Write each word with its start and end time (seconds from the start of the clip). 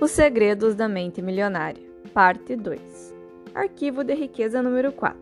Os 0.00 0.12
Segredos 0.12 0.74
da 0.74 0.88
Mente 0.88 1.20
Milionária, 1.20 1.82
Parte 2.14 2.56
2 2.56 3.14
Arquivo 3.54 4.02
de 4.02 4.14
Riqueza 4.14 4.62
número 4.62 4.90
4 4.92 5.20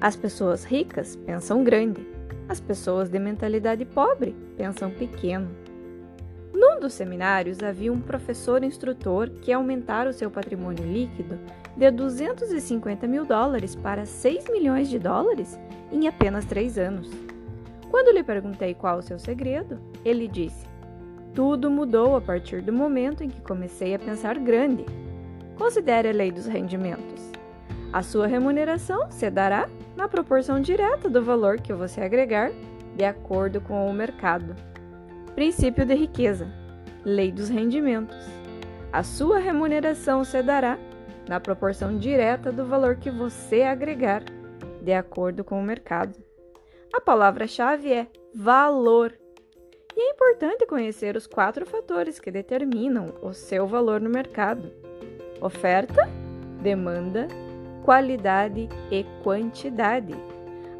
As 0.00 0.14
pessoas 0.14 0.62
ricas 0.62 1.16
pensam 1.16 1.64
grande, 1.64 2.06
as 2.48 2.60
pessoas 2.60 3.08
de 3.08 3.18
mentalidade 3.18 3.84
pobre 3.84 4.36
pensam 4.56 4.92
pequeno. 4.92 5.50
Num 6.54 6.78
dos 6.78 6.92
seminários 6.92 7.64
havia 7.64 7.92
um 7.92 8.00
professor 8.00 8.62
instrutor 8.62 9.28
que 9.28 9.52
aumentara 9.52 10.10
o 10.10 10.14
seu 10.14 10.30
patrimônio 10.30 10.84
líquido 10.84 11.36
de 11.76 11.90
250 11.90 13.08
mil 13.08 13.24
dólares 13.24 13.74
para 13.74 14.06
6 14.06 14.50
milhões 14.50 14.88
de 14.88 15.00
dólares 15.00 15.58
em 15.90 16.06
apenas 16.06 16.44
três 16.44 16.78
anos. 16.78 17.10
Quando 17.90 18.14
lhe 18.14 18.22
perguntei 18.22 18.72
qual 18.72 18.98
o 18.98 19.02
seu 19.02 19.18
segredo, 19.18 19.80
ele 20.04 20.28
disse: 20.28 20.69
tudo 21.34 21.70
mudou 21.70 22.16
a 22.16 22.20
partir 22.20 22.60
do 22.60 22.72
momento 22.72 23.22
em 23.22 23.28
que 23.28 23.40
comecei 23.40 23.94
a 23.94 23.98
pensar 23.98 24.38
grande. 24.38 24.84
Considere 25.56 26.08
a 26.08 26.12
lei 26.12 26.32
dos 26.32 26.46
rendimentos. 26.46 27.30
A 27.92 28.02
sua 28.02 28.26
remuneração 28.26 29.10
se 29.10 29.30
dará 29.30 29.68
na 29.96 30.08
proporção 30.08 30.60
direta 30.60 31.08
do 31.08 31.22
valor 31.22 31.60
que 31.60 31.72
você 31.72 32.00
agregar 32.00 32.50
de 32.96 33.04
acordo 33.04 33.60
com 33.60 33.88
o 33.88 33.92
mercado. 33.92 34.54
Princípio 35.34 35.84
de 35.84 35.94
riqueza. 35.94 36.46
Lei 37.04 37.32
dos 37.32 37.48
rendimentos. 37.48 38.16
A 38.92 39.02
sua 39.02 39.38
remuneração 39.38 40.24
se 40.24 40.42
dará 40.42 40.78
na 41.28 41.38
proporção 41.38 41.96
direta 41.96 42.50
do 42.50 42.64
valor 42.64 42.96
que 42.96 43.10
você 43.10 43.62
agregar 43.62 44.22
de 44.82 44.92
acordo 44.92 45.44
com 45.44 45.60
o 45.60 45.62
mercado. 45.62 46.16
A 46.92 47.00
palavra-chave 47.00 47.92
é 47.92 48.06
valor. 48.34 49.12
É 50.02 50.12
importante 50.12 50.64
conhecer 50.64 51.14
os 51.14 51.26
quatro 51.26 51.66
fatores 51.66 52.18
que 52.18 52.30
determinam 52.30 53.12
o 53.20 53.34
seu 53.34 53.66
valor 53.66 54.00
no 54.00 54.08
mercado: 54.08 54.72
oferta, 55.42 56.08
demanda, 56.62 57.28
qualidade 57.84 58.66
e 58.90 59.04
quantidade. 59.22 60.14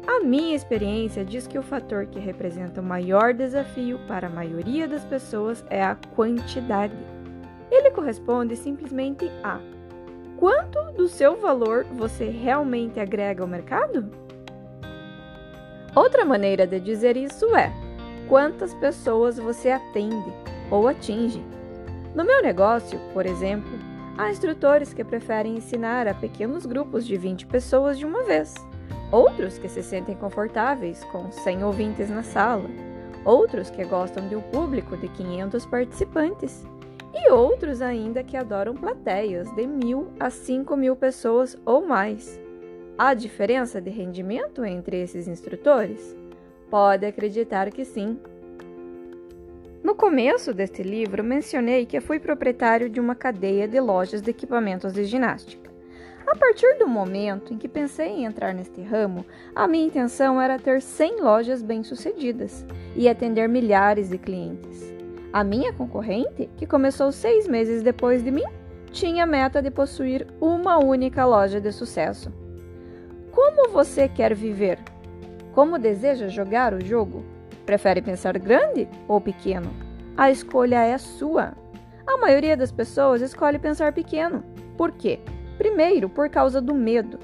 A 0.07 0.21
minha 0.21 0.55
experiência 0.55 1.23
diz 1.23 1.45
que 1.45 1.59
o 1.59 1.61
fator 1.61 2.07
que 2.07 2.17
representa 2.17 2.81
o 2.81 2.83
maior 2.83 3.31
desafio 3.31 3.99
para 4.07 4.25
a 4.25 4.29
maioria 4.29 4.87
das 4.87 5.05
pessoas 5.05 5.63
é 5.69 5.83
a 5.83 5.95
quantidade. 6.15 6.97
Ele 7.69 7.91
corresponde 7.91 8.55
simplesmente 8.55 9.31
a 9.43 9.59
quanto 10.37 10.93
do 10.93 11.07
seu 11.07 11.35
valor 11.35 11.83
você 11.93 12.25
realmente 12.25 12.99
agrega 12.99 13.43
ao 13.43 13.47
mercado? 13.47 14.09
Outra 15.95 16.25
maneira 16.25 16.65
de 16.65 16.79
dizer 16.79 17.15
isso 17.15 17.55
é 17.55 17.71
quantas 18.27 18.73
pessoas 18.73 19.37
você 19.37 19.71
atende 19.71 20.33
ou 20.69 20.87
atinge. 20.87 21.43
No 22.15 22.23
meu 22.23 22.41
negócio, 22.41 22.99
por 23.13 23.25
exemplo, 23.25 23.71
há 24.17 24.29
instrutores 24.29 24.93
que 24.93 25.03
preferem 25.03 25.55
ensinar 25.55 26.07
a 26.07 26.13
pequenos 26.13 26.65
grupos 26.65 27.05
de 27.05 27.17
20 27.17 27.45
pessoas 27.45 27.97
de 27.97 28.05
uma 28.05 28.23
vez, 28.23 28.53
outros 29.11 29.57
que 29.57 29.69
se 29.69 29.81
sentem 29.81 30.15
confortáveis 30.15 31.03
com 31.05 31.31
100 31.31 31.63
ouvintes 31.63 32.09
na 32.09 32.23
sala, 32.23 32.69
outros 33.23 33.69
que 33.69 33.83
gostam 33.85 34.27
de 34.27 34.35
um 34.35 34.41
público 34.41 34.97
de 34.97 35.07
500 35.09 35.65
participantes 35.65 36.65
e 37.13 37.29
outros 37.29 37.81
ainda 37.81 38.23
que 38.23 38.37
adoram 38.37 38.73
plateias 38.75 39.49
de 39.55 39.67
mil 39.67 40.07
a 40.19 40.29
cinco 40.29 40.75
mil 40.77 40.95
pessoas 40.95 41.57
ou 41.65 41.85
mais. 41.85 42.39
Há 42.97 43.13
diferença 43.13 43.81
de 43.81 43.89
rendimento 43.89 44.63
entre 44.63 45.01
esses 45.01 45.27
instrutores? 45.27 46.15
Pode 46.71 47.05
acreditar 47.05 47.69
que 47.69 47.83
sim. 47.83 48.17
No 49.83 49.93
começo 49.93 50.53
deste 50.53 50.81
livro, 50.81 51.21
mencionei 51.21 51.85
que 51.85 51.99
fui 51.99 52.17
proprietário 52.17 52.89
de 52.89 52.97
uma 52.97 53.13
cadeia 53.13 53.67
de 53.67 53.77
lojas 53.77 54.21
de 54.21 54.31
equipamentos 54.31 54.93
de 54.93 55.03
ginástica. 55.03 55.69
A 56.25 56.33
partir 56.33 56.77
do 56.77 56.87
momento 56.87 57.53
em 57.53 57.57
que 57.57 57.67
pensei 57.67 58.07
em 58.07 58.23
entrar 58.23 58.53
neste 58.53 58.81
ramo, 58.81 59.25
a 59.53 59.67
minha 59.67 59.85
intenção 59.85 60.41
era 60.41 60.57
ter 60.57 60.81
100 60.81 61.19
lojas 61.21 61.61
bem-sucedidas 61.61 62.65
e 62.95 63.09
atender 63.09 63.49
milhares 63.49 64.09
de 64.09 64.17
clientes. 64.17 64.93
A 65.33 65.43
minha 65.43 65.73
concorrente, 65.73 66.49
que 66.55 66.65
começou 66.65 67.11
seis 67.11 67.49
meses 67.49 67.83
depois 67.83 68.23
de 68.23 68.31
mim, 68.31 68.45
tinha 68.93 69.25
a 69.25 69.27
meta 69.27 69.61
de 69.61 69.69
possuir 69.69 70.25
uma 70.39 70.77
única 70.77 71.25
loja 71.25 71.59
de 71.59 71.73
sucesso. 71.73 72.31
Como 73.29 73.69
você 73.71 74.07
quer 74.07 74.33
viver? 74.33 74.79
Como 75.53 75.77
deseja 75.77 76.29
jogar 76.29 76.73
o 76.73 76.83
jogo? 76.83 77.25
Prefere 77.65 78.01
pensar 78.01 78.37
grande 78.37 78.87
ou 79.07 79.19
pequeno? 79.19 79.69
A 80.15 80.31
escolha 80.31 80.83
é 80.83 80.97
sua. 80.97 81.53
A 82.07 82.17
maioria 82.17 82.55
das 82.55 82.71
pessoas 82.71 83.21
escolhe 83.21 83.59
pensar 83.59 83.91
pequeno. 83.93 84.43
Por 84.77 84.91
quê? 84.91 85.19
Primeiro, 85.57 86.07
por 86.07 86.29
causa 86.29 86.61
do 86.61 86.73
medo. 86.73 87.19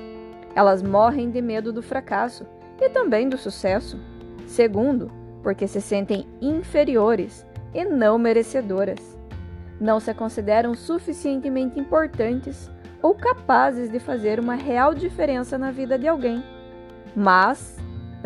Elas 0.55 0.83
morrem 0.83 1.31
de 1.31 1.41
medo 1.41 1.71
do 1.71 1.81
fracasso 1.81 2.45
e 2.81 2.89
também 2.89 3.29
do 3.29 3.37
sucesso. 3.37 3.99
Segundo, 4.45 5.11
porque 5.41 5.67
se 5.67 5.81
sentem 5.81 6.27
inferiores 6.41 7.45
e 7.73 7.85
não 7.85 8.17
merecedoras. 8.17 9.17
Não 9.79 9.99
se 9.99 10.13
consideram 10.13 10.73
suficientemente 10.73 11.79
importantes 11.79 12.69
ou 13.01 13.15
capazes 13.15 13.89
de 13.89 13.99
fazer 13.99 14.39
uma 14.39 14.55
real 14.55 14.93
diferença 14.93 15.57
na 15.57 15.71
vida 15.71 15.97
de 15.97 16.07
alguém. 16.07 16.43
Mas 17.15 17.77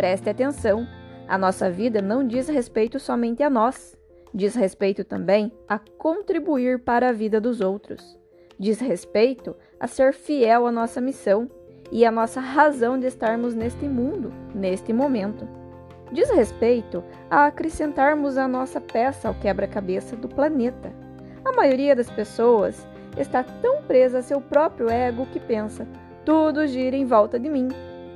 Preste 0.01 0.31
atenção, 0.31 0.87
a 1.27 1.37
nossa 1.37 1.69
vida 1.69 2.01
não 2.01 2.25
diz 2.25 2.49
respeito 2.49 2.99
somente 2.99 3.43
a 3.43 3.51
nós, 3.51 3.95
diz 4.33 4.55
respeito 4.55 5.03
também 5.03 5.51
a 5.69 5.77
contribuir 5.77 6.79
para 6.79 7.09
a 7.09 7.11
vida 7.11 7.39
dos 7.39 7.61
outros. 7.61 8.17
Diz 8.57 8.79
respeito 8.79 9.55
a 9.79 9.85
ser 9.85 10.11
fiel 10.11 10.65
à 10.65 10.71
nossa 10.71 10.99
missão 10.99 11.47
e 11.91 12.03
à 12.03 12.09
nossa 12.09 12.41
razão 12.41 12.99
de 12.99 13.05
estarmos 13.05 13.53
neste 13.53 13.87
mundo, 13.87 14.33
neste 14.55 14.91
momento. 14.91 15.47
Diz 16.11 16.31
respeito 16.31 17.03
a 17.29 17.45
acrescentarmos 17.45 18.39
a 18.39 18.47
nossa 18.47 18.81
peça 18.81 19.27
ao 19.27 19.35
quebra-cabeça 19.35 20.15
do 20.15 20.27
planeta. 20.27 20.91
A 21.45 21.51
maioria 21.51 21.95
das 21.95 22.09
pessoas 22.09 22.87
está 23.19 23.43
tão 23.43 23.83
presa 23.83 24.17
a 24.17 24.23
seu 24.23 24.41
próprio 24.41 24.89
ego 24.89 25.27
que 25.27 25.39
pensa: 25.39 25.87
tudo 26.25 26.65
gira 26.65 26.95
em 26.95 27.05
volta 27.05 27.39
de 27.39 27.47
mim, 27.47 27.67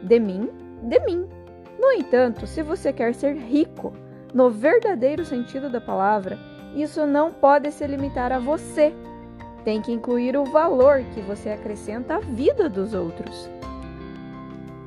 de 0.01 0.19
mim, 0.19 0.49
de 0.81 0.99
mim. 1.01 1.34
No 1.79 1.91
entanto, 1.91 2.47
se 2.47 2.61
você 2.61 2.91
quer 2.93 3.13
ser 3.13 3.35
rico, 3.35 3.93
no 4.33 4.49
verdadeiro 4.49 5.25
sentido 5.25 5.69
da 5.69 5.79
palavra, 5.79 6.37
isso 6.75 7.05
não 7.05 7.31
pode 7.31 7.71
se 7.71 7.85
limitar 7.87 8.31
a 8.31 8.39
você. 8.39 8.93
Tem 9.63 9.81
que 9.81 9.91
incluir 9.91 10.37
o 10.37 10.45
valor 10.45 11.03
que 11.13 11.21
você 11.21 11.49
acrescenta 11.49 12.15
à 12.15 12.19
vida 12.19 12.69
dos 12.69 12.93
outros. 12.93 13.49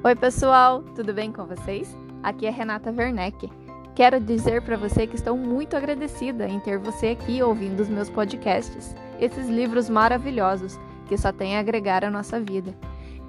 Oi, 0.05 0.15
pessoal, 0.15 0.83
tudo 0.95 1.13
bem 1.13 1.33
com 1.33 1.45
vocês? 1.45 1.97
Aqui 2.23 2.47
é 2.47 2.51
Renata 2.51 2.93
Werneck. 2.97 3.51
Quero 3.95 4.21
dizer 4.21 4.63
para 4.63 4.77
você 4.77 5.07
que 5.07 5.17
estou 5.17 5.37
muito 5.37 5.77
agradecida 5.77 6.49
em 6.49 6.61
ter 6.61 6.79
você 6.79 7.09
aqui 7.09 7.43
ouvindo 7.43 7.81
os 7.81 7.89
meus 7.89 8.09
podcasts, 8.09 8.95
esses 9.19 9.49
livros 9.49 9.91
maravilhosos 9.91 10.79
que 11.09 11.19
só 11.19 11.33
têm 11.33 11.57
a 11.57 11.61
agregar 11.61 12.05
à 12.05 12.11
nossa 12.11 12.39
vida. 12.39 12.73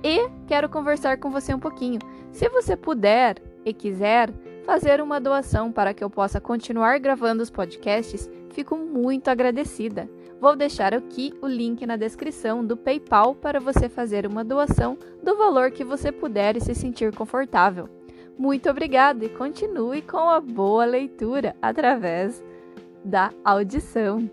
E 0.03 0.30
quero 0.47 0.70
conversar 0.70 1.18
com 1.18 1.31
você 1.31 1.53
um 1.53 1.59
pouquinho. 1.59 2.00
Se 2.31 2.47
você 2.50 2.78
puder, 2.78 3.38
e 3.69 3.74
quiser 3.74 4.30
fazer 4.66 5.02
uma 5.02 5.19
doação 5.19 5.72
para 5.72 5.94
que 5.94 6.03
eu 6.03 6.09
possa 6.09 6.41
continuar 6.41 7.00
gravando 7.00 7.41
os 7.41 7.50
podcasts, 7.50 8.30
fico 8.50 8.75
muito 8.75 9.30
agradecida. 9.30 10.09
Vou 10.40 10.56
deixar 10.56 10.94
aqui 10.94 11.34
o 11.41 11.47
link 11.47 11.85
na 11.85 11.97
descrição 11.97 12.66
do 12.66 12.78
PayPal 12.78 13.35
para 13.35 13.59
você 13.59 13.90
fazer 13.90 14.25
uma 14.25 14.44
doação 14.44 14.97
do 15.22 15.35
valor 15.35 15.72
que 15.72 15.84
você 15.84 16.12
puder 16.12 16.56
e 16.56 16.62
se 16.62 16.74
sentir 16.74 17.13
confortável. 17.13 17.90
Muito 18.38 18.69
obrigada 18.69 19.25
e 19.25 19.29
continue 19.29 20.02
com 20.02 20.29
a 20.29 20.40
boa 20.40 20.85
leitura 20.85 21.56
através 21.61 22.41
da 23.03 23.32
audição. 23.44 24.29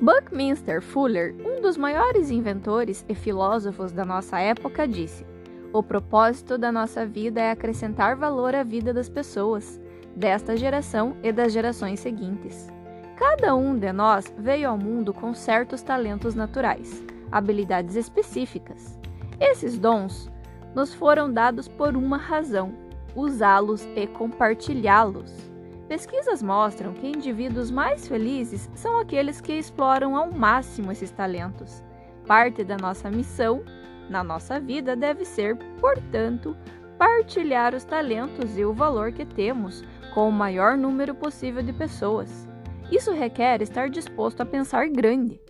Buckminster 0.00 0.80
Fuller, 0.80 1.34
um 1.44 1.60
dos 1.60 1.76
maiores 1.76 2.30
inventores 2.30 3.04
e 3.08 3.16
filósofos 3.16 3.90
da 3.90 4.04
nossa 4.04 4.38
época, 4.38 4.86
disse: 4.86 5.26
o 5.72 5.82
propósito 5.82 6.56
da 6.56 6.72
nossa 6.72 7.04
vida 7.04 7.40
é 7.40 7.50
acrescentar 7.50 8.16
valor 8.16 8.54
à 8.54 8.62
vida 8.62 8.92
das 8.92 9.08
pessoas, 9.08 9.80
desta 10.16 10.56
geração 10.56 11.16
e 11.22 11.30
das 11.30 11.52
gerações 11.52 12.00
seguintes. 12.00 12.68
Cada 13.16 13.54
um 13.54 13.76
de 13.76 13.92
nós 13.92 14.32
veio 14.38 14.70
ao 14.70 14.78
mundo 14.78 15.12
com 15.12 15.34
certos 15.34 15.82
talentos 15.82 16.34
naturais, 16.34 17.04
habilidades 17.30 17.96
específicas. 17.96 18.98
Esses 19.40 19.78
dons 19.78 20.30
nos 20.74 20.94
foram 20.94 21.32
dados 21.32 21.68
por 21.68 21.96
uma 21.96 22.16
razão: 22.16 22.72
usá-los 23.14 23.86
e 23.94 24.06
compartilhá-los. 24.06 25.50
Pesquisas 25.88 26.42
mostram 26.42 26.92
que 26.92 27.08
indivíduos 27.08 27.70
mais 27.70 28.06
felizes 28.06 28.70
são 28.74 28.98
aqueles 29.00 29.40
que 29.40 29.54
exploram 29.54 30.16
ao 30.16 30.30
máximo 30.30 30.92
esses 30.92 31.10
talentos. 31.10 31.82
Parte 32.26 32.62
da 32.62 32.76
nossa 32.76 33.10
missão 33.10 33.62
na 34.08 34.24
nossa 34.24 34.58
vida 34.58 34.96
deve 34.96 35.24
ser, 35.24 35.56
portanto, 35.80 36.56
partilhar 36.98 37.74
os 37.74 37.84
talentos 37.84 38.58
e 38.58 38.64
o 38.64 38.72
valor 38.72 39.12
que 39.12 39.24
temos 39.24 39.82
com 40.14 40.28
o 40.28 40.32
maior 40.32 40.76
número 40.76 41.14
possível 41.14 41.62
de 41.62 41.72
pessoas. 41.72 42.48
Isso 42.90 43.12
requer 43.12 43.62
estar 43.62 43.88
disposto 43.88 44.40
a 44.40 44.46
pensar 44.46 44.88
grande. 44.88 45.40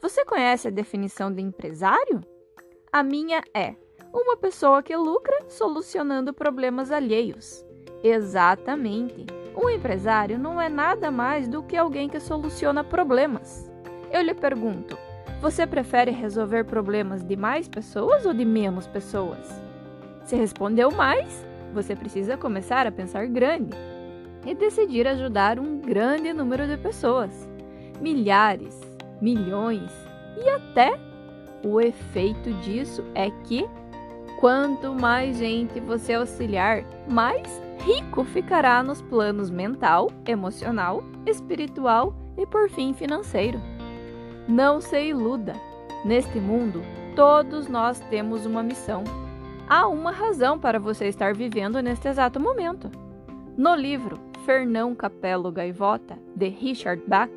Você 0.00 0.24
conhece 0.24 0.68
a 0.68 0.70
definição 0.70 1.32
de 1.32 1.40
empresário? 1.40 2.20
A 2.92 3.02
minha 3.02 3.42
é 3.54 3.76
uma 4.12 4.36
pessoa 4.36 4.82
que 4.82 4.94
lucra 4.96 5.48
solucionando 5.48 6.34
problemas 6.34 6.90
alheios. 6.90 7.64
Exatamente. 8.02 9.26
Um 9.56 9.70
empresário 9.70 10.38
não 10.38 10.60
é 10.60 10.68
nada 10.68 11.10
mais 11.10 11.46
do 11.46 11.62
que 11.62 11.76
alguém 11.76 12.08
que 12.08 12.18
soluciona 12.18 12.82
problemas. 12.82 13.70
Eu 14.10 14.22
lhe 14.22 14.34
pergunto: 14.34 14.98
você 15.42 15.66
prefere 15.66 16.12
resolver 16.12 16.62
problemas 16.62 17.24
de 17.24 17.34
mais 17.34 17.66
pessoas 17.66 18.24
ou 18.24 18.32
de 18.32 18.44
menos 18.44 18.86
pessoas? 18.86 19.60
Se 20.24 20.36
respondeu 20.36 20.92
mais, 20.92 21.44
você 21.74 21.96
precisa 21.96 22.36
começar 22.36 22.86
a 22.86 22.92
pensar 22.92 23.26
grande 23.26 23.76
e 24.46 24.54
decidir 24.54 25.04
ajudar 25.04 25.58
um 25.58 25.80
grande 25.80 26.32
número 26.32 26.68
de 26.68 26.76
pessoas, 26.76 27.50
milhares, 28.00 28.80
milhões 29.20 29.90
e 30.40 30.48
até 30.48 30.96
o 31.64 31.80
efeito 31.80 32.52
disso 32.60 33.04
é 33.12 33.28
que 33.42 33.68
quanto 34.38 34.94
mais 34.94 35.38
gente 35.38 35.80
você 35.80 36.14
auxiliar, 36.14 36.84
mais 37.08 37.60
rico 37.80 38.22
ficará 38.22 38.80
nos 38.80 39.02
planos 39.02 39.50
mental, 39.50 40.08
emocional, 40.24 41.02
espiritual 41.26 42.14
e 42.38 42.46
por 42.46 42.70
fim 42.70 42.94
financeiro. 42.94 43.60
Não 44.48 44.80
se 44.80 45.00
iluda. 45.00 45.54
Neste 46.04 46.40
mundo, 46.40 46.82
todos 47.14 47.68
nós 47.68 48.00
temos 48.10 48.44
uma 48.44 48.62
missão. 48.62 49.04
Há 49.68 49.86
uma 49.86 50.10
razão 50.10 50.58
para 50.58 50.80
você 50.80 51.06
estar 51.06 51.32
vivendo 51.32 51.80
neste 51.80 52.08
exato 52.08 52.40
momento. 52.40 52.90
No 53.56 53.74
livro 53.74 54.18
Fernão 54.44 54.94
Capelo 54.94 55.52
Gaivota, 55.52 56.18
de 56.34 56.48
Richard 56.48 57.02
Bach, 57.06 57.30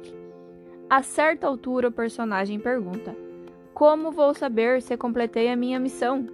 a 0.90 1.04
certa 1.04 1.46
altura 1.46 1.90
o 1.90 1.92
personagem 1.92 2.60
pergunta: 2.60 3.16
Como 3.74 4.12
vou 4.12 4.34
saber 4.34 4.82
se 4.82 4.98
completei 4.98 5.50
a 5.52 5.56
minha 5.56 5.80
missão? 5.80 6.26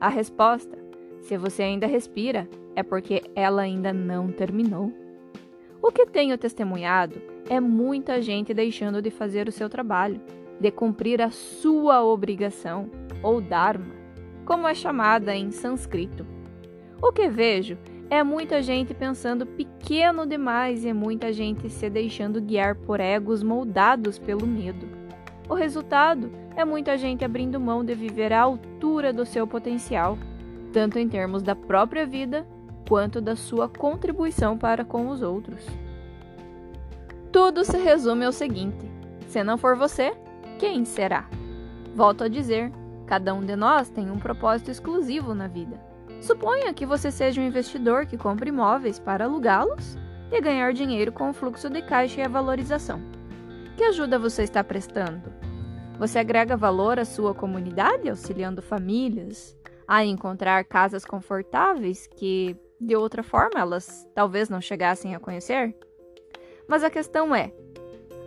A 0.00 0.08
resposta: 0.08 0.78
Se 1.20 1.36
você 1.36 1.64
ainda 1.64 1.86
respira, 1.86 2.48
é 2.76 2.82
porque 2.84 3.22
ela 3.34 3.62
ainda 3.62 3.92
não 3.92 4.30
terminou. 4.30 4.92
O 5.82 5.90
que 5.90 6.04
tenho 6.04 6.36
testemunhado 6.36 7.22
é 7.48 7.58
muita 7.58 8.20
gente 8.20 8.52
deixando 8.52 9.00
de 9.00 9.10
fazer 9.10 9.48
o 9.48 9.52
seu 9.52 9.68
trabalho, 9.68 10.20
de 10.60 10.70
cumprir 10.70 11.22
a 11.22 11.30
sua 11.30 12.04
obrigação, 12.04 12.90
ou 13.22 13.40
dharma, 13.40 13.94
como 14.44 14.68
é 14.68 14.74
chamada 14.74 15.34
em 15.34 15.50
sânscrito. 15.50 16.26
O 17.00 17.10
que 17.10 17.28
vejo 17.28 17.78
é 18.10 18.22
muita 18.22 18.60
gente 18.60 18.92
pensando 18.92 19.46
pequeno 19.46 20.26
demais 20.26 20.84
e 20.84 20.92
muita 20.92 21.32
gente 21.32 21.70
se 21.70 21.88
deixando 21.88 22.42
guiar 22.42 22.74
por 22.74 23.00
egos 23.00 23.42
moldados 23.42 24.18
pelo 24.18 24.46
medo. 24.46 24.86
O 25.48 25.54
resultado 25.54 26.30
é 26.56 26.64
muita 26.64 26.98
gente 26.98 27.24
abrindo 27.24 27.58
mão 27.58 27.82
de 27.82 27.94
viver 27.94 28.34
à 28.34 28.42
altura 28.42 29.14
do 29.14 29.24
seu 29.24 29.46
potencial, 29.46 30.18
tanto 30.72 30.98
em 30.98 31.08
termos 31.08 31.42
da 31.42 31.56
própria 31.56 32.04
vida 32.04 32.46
quanto 32.90 33.20
da 33.20 33.36
sua 33.36 33.68
contribuição 33.68 34.58
para 34.58 34.84
com 34.84 35.06
os 35.10 35.22
outros. 35.22 35.64
Tudo 37.30 37.64
se 37.64 37.78
resume 37.78 38.24
ao 38.24 38.32
seguinte: 38.32 38.84
se 39.28 39.44
não 39.44 39.56
for 39.56 39.76
você, 39.76 40.12
quem 40.58 40.84
será? 40.84 41.28
Volto 41.94 42.24
a 42.24 42.28
dizer, 42.28 42.72
cada 43.06 43.32
um 43.32 43.46
de 43.46 43.54
nós 43.54 43.88
tem 43.88 44.10
um 44.10 44.18
propósito 44.18 44.72
exclusivo 44.72 45.34
na 45.34 45.46
vida. 45.46 45.80
Suponha 46.20 46.74
que 46.74 46.84
você 46.84 47.12
seja 47.12 47.40
um 47.40 47.46
investidor 47.46 48.06
que 48.06 48.18
compra 48.18 48.48
imóveis 48.48 48.98
para 48.98 49.24
alugá-los 49.24 49.96
e 50.32 50.40
ganhar 50.40 50.72
dinheiro 50.72 51.12
com 51.12 51.30
o 51.30 51.32
fluxo 51.32 51.70
de 51.70 51.82
caixa 51.82 52.20
e 52.20 52.24
a 52.24 52.28
valorização. 52.28 53.00
Que 53.76 53.84
ajuda 53.84 54.18
você 54.18 54.42
está 54.42 54.64
prestando? 54.64 55.32
Você 55.96 56.18
agrega 56.18 56.56
valor 56.56 56.98
à 56.98 57.04
sua 57.04 57.36
comunidade, 57.36 58.10
auxiliando 58.10 58.60
famílias 58.60 59.56
a 59.86 60.04
encontrar 60.04 60.64
casas 60.64 61.04
confortáveis 61.04 62.08
que, 62.08 62.56
de 62.80 62.96
outra 62.96 63.22
forma, 63.22 63.60
elas 63.60 64.08
talvez 64.14 64.48
não 64.48 64.60
chegassem 64.60 65.14
a 65.14 65.20
conhecer? 65.20 65.74
Mas 66.66 66.82
a 66.82 66.90
questão 66.90 67.34
é: 67.34 67.52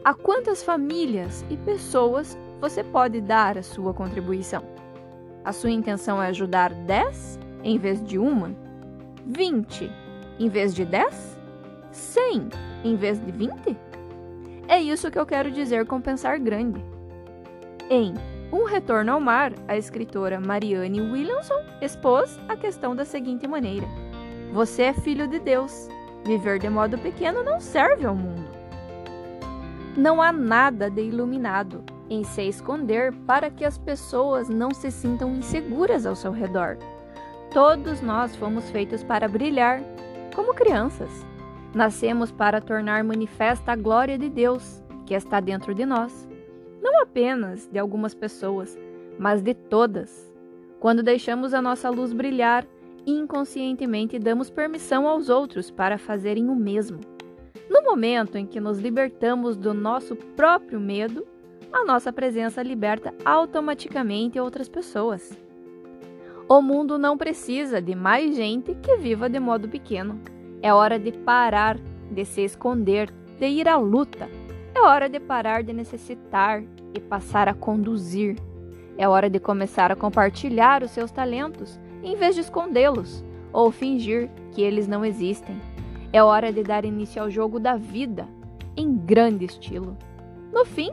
a 0.04 0.14
quantas 0.14 0.64
famílias 0.64 1.44
e 1.50 1.58
pessoas 1.58 2.38
você 2.62 2.84
pode 2.84 3.20
dar 3.20 3.58
a 3.58 3.64
sua 3.64 3.94
contribuição? 3.94 4.64
A 5.44 5.52
sua 5.52 5.72
intenção 5.72 6.22
é 6.22 6.28
ajudar 6.28 6.74
10 6.74 7.40
em 7.64 7.78
vez 7.78 8.04
de 8.04 8.18
uma? 8.18 8.56
20 9.26 9.92
em 10.40 10.50
vez 10.50 10.74
de 10.76 10.86
10? 10.86 11.40
100 11.92 12.50
em 12.84 12.96
vez 12.96 13.20
de 13.20 13.32
20? 13.32 13.78
É 14.68 14.82
isso 14.82 15.12
que 15.12 15.20
eu 15.20 15.26
quero 15.26 15.52
dizer 15.52 15.86
com 15.86 16.00
pensar 16.00 16.40
grande. 16.40 16.84
Em 17.90 18.14
Um 18.52 18.66
Retorno 18.66 19.12
ao 19.12 19.20
Mar, 19.20 19.54
a 19.68 19.76
escritora 19.76 20.40
Marianne 20.40 21.02
Williamson 21.02 21.60
expôs 21.82 22.40
a 22.48 22.56
questão 22.56 22.96
da 22.96 23.04
seguinte 23.04 23.48
maneira: 23.48 23.88
Você 24.54 24.84
é 24.84 24.94
filho 24.94 25.28
de 25.28 25.40
Deus. 25.40 25.90
Viver 26.24 26.60
de 26.60 26.70
modo 26.70 26.96
pequeno 27.00 27.44
não 27.44 27.60
serve 27.60 28.06
ao 28.06 28.16
mundo. 28.16 28.48
Não 29.98 30.22
há 30.22 30.32
nada 30.32 30.92
de 30.92 31.02
iluminado 31.02 31.84
em 32.08 32.24
se 32.24 32.44
esconder 32.44 33.12
para 33.26 33.50
que 33.50 33.66
as 33.66 33.80
pessoas 33.80 34.50
não 34.50 34.72
se 34.72 34.92
sintam 34.92 35.34
inseguras 35.34 36.06
ao 36.06 36.16
seu 36.16 36.32
redor. 36.32 36.78
Todos 37.52 38.00
nós 38.00 38.36
fomos 38.36 38.70
feitos 38.70 39.04
para 39.04 39.28
brilhar, 39.28 39.82
como 40.36 40.54
crianças. 40.54 41.10
Nascemos 41.74 42.32
para 42.32 42.62
tornar 42.62 43.04
manifesta 43.04 43.72
a 43.72 43.76
glória 43.76 44.20
de 44.20 44.30
Deus 44.30 44.84
que 45.08 45.16
está 45.16 45.40
dentro 45.40 45.74
de 45.74 45.84
nós. 45.84 46.30
Não 46.80 47.02
apenas 47.02 47.68
de 47.72 47.80
algumas 47.80 48.14
pessoas, 48.14 48.78
mas 49.18 49.42
de 49.42 49.56
todas. 49.56 50.32
Quando 50.80 51.02
deixamos 51.02 51.56
a 51.56 51.62
nossa 51.62 51.90
luz 51.90 52.14
brilhar, 52.14 52.68
inconscientemente 53.06 54.18
damos 54.20 54.50
permissão 54.50 55.08
aos 55.08 55.30
outros 55.30 55.70
para 55.70 55.98
fazerem 55.98 56.50
o 56.50 56.56
mesmo. 56.56 57.00
No 57.70 57.82
momento 57.84 58.38
em 58.38 58.46
que 58.46 58.60
nos 58.60 58.80
libertamos 58.80 59.58
do 59.58 59.74
nosso 59.74 60.16
próprio 60.16 60.80
medo, 60.80 61.26
a 61.72 61.84
nossa 61.84 62.14
presença 62.14 62.62
liberta 62.62 63.14
automaticamente 63.26 64.40
outras 64.40 64.70
pessoas. 64.70 65.38
O 66.48 66.62
mundo 66.62 67.00
não 67.00 67.18
precisa 67.18 67.82
de 67.82 67.96
mais 67.96 68.36
gente 68.36 68.76
que 68.76 68.98
viva 68.98 69.30
de 69.30 69.40
modo 69.40 69.68
pequeno. 69.68 70.20
É 70.62 70.74
hora 70.74 71.00
de 71.00 71.12
parar 71.12 71.80
de 72.12 72.26
se 72.26 72.42
esconder, 72.42 73.12
de 73.40 73.48
ir 73.48 73.68
à 73.68 73.78
luta. 73.78 74.30
É 74.76 74.82
hora 74.82 75.10
de 75.10 75.20
parar 75.20 75.64
de 75.64 75.74
necessitar 75.74 76.64
e 76.94 77.00
passar 77.00 77.48
a 77.48 77.54
conduzir. 77.54 78.38
É 78.98 79.08
hora 79.08 79.30
de 79.30 79.40
começar 79.40 79.92
a 79.92 79.96
compartilhar 79.96 80.84
os 80.84 80.92
seus 80.92 81.12
talentos 81.12 81.80
em 82.04 82.16
vez 82.16 82.36
de 82.36 82.42
escondê-los 82.42 83.24
ou 83.52 83.72
fingir 83.72 84.30
que 84.52 84.62
eles 84.62 84.88
não 84.88 85.06
existem. 85.06 85.60
É 86.12 86.22
hora 86.22 86.52
de 86.52 86.64
dar 86.64 86.86
início 86.86 87.22
ao 87.22 87.30
jogo 87.30 87.60
da 87.60 87.76
vida 87.76 88.28
em 88.76 88.96
grande 88.96 89.46
estilo. 89.46 89.98
No 90.52 90.66
fim, 90.66 90.92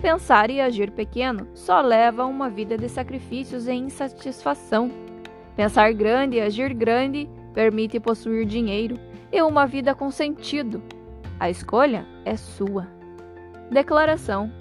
Pensar 0.00 0.48
e 0.48 0.60
agir 0.60 0.92
pequeno 0.92 1.48
só 1.54 1.80
leva 1.80 2.22
a 2.22 2.26
uma 2.26 2.48
vida 2.48 2.78
de 2.78 2.88
sacrifícios 2.88 3.66
e 3.66 3.72
insatisfação. 3.72 4.92
Pensar 5.56 5.92
grande 5.92 6.36
e 6.36 6.40
agir 6.40 6.72
grande 6.72 7.28
permite 7.52 7.98
possuir 7.98 8.46
dinheiro 8.46 8.96
e 9.32 9.42
uma 9.42 9.66
vida 9.66 9.96
com 9.96 10.08
sentido. 10.08 10.80
A 11.40 11.50
escolha 11.50 12.06
é 12.24 12.36
sua. 12.36 12.86
Declaração: 13.72 14.52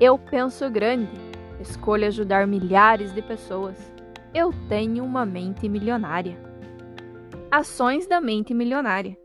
Eu 0.00 0.16
penso 0.16 0.70
grande. 0.70 1.10
Escolha 1.58 2.06
ajudar 2.06 2.46
milhares 2.46 3.12
de 3.12 3.20
pessoas. 3.20 3.97
Eu 4.34 4.52
tenho 4.68 5.04
uma 5.04 5.24
mente 5.24 5.66
milionária. 5.70 6.38
Ações 7.50 8.06
da 8.06 8.20
mente 8.20 8.52
milionária. 8.52 9.16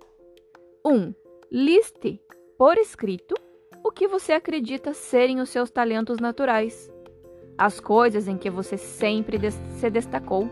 1. 0.85 0.93
Um, 0.93 1.13
liste 1.51 2.21
por 2.57 2.77
escrito 2.77 3.35
o 3.83 3.91
que 3.91 4.07
você 4.07 4.31
acredita 4.31 4.93
serem 4.93 5.41
os 5.41 5.49
seus 5.49 5.69
talentos 5.69 6.19
naturais, 6.19 6.89
as 7.57 7.81
coisas 7.81 8.29
em 8.29 8.37
que 8.37 8.49
você 8.49 8.77
sempre 8.77 9.37
se 9.51 9.89
destacou. 9.89 10.49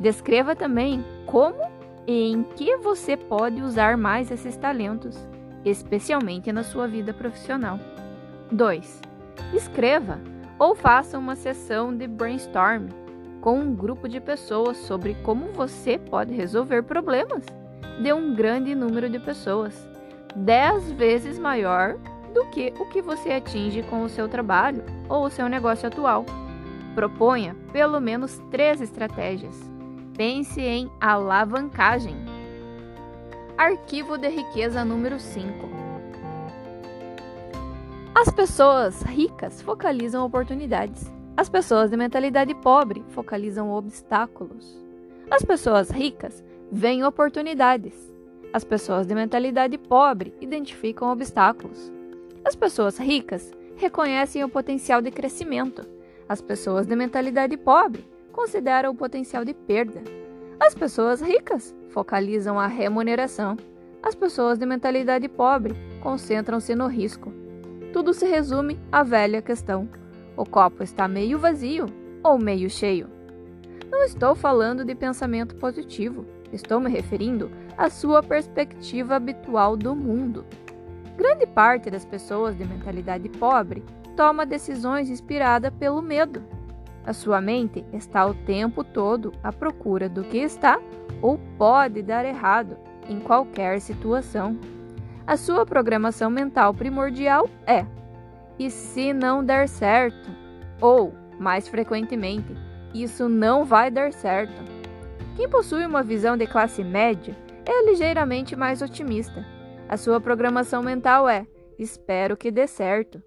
Descreva 0.00 0.56
também 0.56 1.04
como 1.24 1.62
e 2.04 2.32
em 2.32 2.42
que 2.42 2.76
você 2.78 3.16
pode 3.16 3.62
usar 3.62 3.96
mais 3.96 4.32
esses 4.32 4.56
talentos, 4.56 5.16
especialmente 5.64 6.50
na 6.50 6.64
sua 6.64 6.88
vida 6.88 7.14
profissional. 7.14 7.78
2. 8.50 9.00
Escreva 9.54 10.20
ou 10.58 10.74
faça 10.74 11.16
uma 11.16 11.36
sessão 11.36 11.96
de 11.96 12.08
brainstorm 12.08 12.88
com 13.40 13.58
um 13.58 13.74
grupo 13.74 14.08
de 14.08 14.20
pessoas 14.20 14.76
sobre 14.78 15.14
como 15.22 15.52
você 15.52 15.98
pode 15.98 16.34
resolver 16.34 16.82
problemas 16.82 17.44
de 18.02 18.12
um 18.12 18.34
grande 18.34 18.74
número 18.74 19.08
de 19.08 19.18
pessoas, 19.18 19.88
10 20.36 20.92
vezes 20.92 21.38
maior 21.38 21.96
do 22.32 22.46
que 22.50 22.72
o 22.78 22.86
que 22.86 23.02
você 23.02 23.32
atinge 23.32 23.82
com 23.82 24.02
o 24.02 24.08
seu 24.08 24.28
trabalho 24.28 24.84
ou 25.08 25.24
o 25.24 25.30
seu 25.30 25.48
negócio 25.48 25.88
atual. 25.88 26.24
Proponha 26.94 27.56
pelo 27.72 28.00
menos 28.00 28.40
três 28.50 28.80
estratégias. 28.80 29.56
Pense 30.16 30.60
em 30.60 30.90
alavancagem. 31.00 32.16
Arquivo 33.56 34.16
de 34.16 34.28
riqueza 34.28 34.84
número 34.84 35.18
5. 35.18 35.68
As 38.14 38.30
pessoas 38.30 39.02
ricas 39.02 39.62
focalizam 39.62 40.24
oportunidades. 40.24 41.17
As 41.38 41.48
pessoas 41.48 41.88
de 41.88 41.96
mentalidade 41.96 42.52
pobre 42.52 43.04
focalizam 43.10 43.70
obstáculos. 43.70 44.76
As 45.30 45.40
pessoas 45.40 45.88
ricas 45.88 46.42
veem 46.72 47.04
oportunidades. 47.04 47.94
As 48.52 48.64
pessoas 48.64 49.06
de 49.06 49.14
mentalidade 49.14 49.78
pobre 49.78 50.34
identificam 50.40 51.12
obstáculos. 51.12 51.92
As 52.44 52.56
pessoas 52.56 52.98
ricas 52.98 53.52
reconhecem 53.76 54.42
o 54.42 54.48
potencial 54.48 55.00
de 55.00 55.12
crescimento. 55.12 55.86
As 56.28 56.40
pessoas 56.40 56.88
de 56.88 56.96
mentalidade 56.96 57.56
pobre 57.56 58.04
consideram 58.32 58.90
o 58.90 58.96
potencial 58.96 59.44
de 59.44 59.54
perda. 59.54 60.02
As 60.58 60.74
pessoas 60.74 61.20
ricas 61.20 61.72
focalizam 61.90 62.58
a 62.58 62.66
remuneração. 62.66 63.56
As 64.02 64.16
pessoas 64.16 64.58
de 64.58 64.66
mentalidade 64.66 65.28
pobre 65.28 65.76
concentram-se 66.00 66.74
no 66.74 66.88
risco. 66.88 67.32
Tudo 67.92 68.12
se 68.12 68.26
resume 68.26 68.76
à 68.90 69.04
velha 69.04 69.40
questão: 69.40 69.88
o 70.38 70.46
copo 70.46 70.84
está 70.84 71.08
meio 71.08 71.36
vazio 71.36 71.86
ou 72.22 72.38
meio 72.38 72.70
cheio? 72.70 73.10
Não 73.90 74.04
estou 74.04 74.36
falando 74.36 74.84
de 74.84 74.94
pensamento 74.94 75.56
positivo, 75.56 76.24
estou 76.52 76.78
me 76.78 76.88
referindo 76.88 77.50
à 77.76 77.90
sua 77.90 78.22
perspectiva 78.22 79.16
habitual 79.16 79.76
do 79.76 79.96
mundo. 79.96 80.46
Grande 81.16 81.44
parte 81.44 81.90
das 81.90 82.04
pessoas 82.04 82.56
de 82.56 82.64
mentalidade 82.64 83.28
pobre 83.28 83.82
toma 84.16 84.46
decisões 84.46 85.10
inspirada 85.10 85.72
pelo 85.72 86.00
medo. 86.00 86.40
A 87.04 87.12
sua 87.12 87.40
mente 87.40 87.84
está 87.92 88.24
o 88.24 88.34
tempo 88.34 88.84
todo 88.84 89.32
à 89.42 89.52
procura 89.52 90.08
do 90.08 90.22
que 90.22 90.38
está 90.38 90.80
ou 91.20 91.36
pode 91.58 92.00
dar 92.00 92.24
errado 92.24 92.76
em 93.08 93.18
qualquer 93.18 93.80
situação. 93.80 94.56
A 95.26 95.36
sua 95.36 95.66
programação 95.66 96.30
mental 96.30 96.72
primordial 96.72 97.48
é: 97.66 97.84
e 98.58 98.70
se 98.70 99.12
não 99.12 99.44
der 99.44 99.68
certo? 99.68 100.30
Ou, 100.80 101.14
mais 101.38 101.68
frequentemente, 101.68 102.54
isso 102.94 103.28
não 103.28 103.64
vai 103.64 103.90
dar 103.90 104.12
certo. 104.12 104.62
Quem 105.36 105.48
possui 105.48 105.86
uma 105.86 106.02
visão 106.02 106.36
de 106.36 106.46
classe 106.46 106.82
média 106.82 107.36
é 107.64 107.84
ligeiramente 107.84 108.56
mais 108.56 108.82
otimista 108.82 109.44
a 109.88 109.96
sua 109.96 110.20
programação 110.20 110.82
mental 110.82 111.26
é: 111.26 111.46
espero 111.78 112.36
que 112.36 112.50
dê 112.50 112.66
certo. 112.66 113.22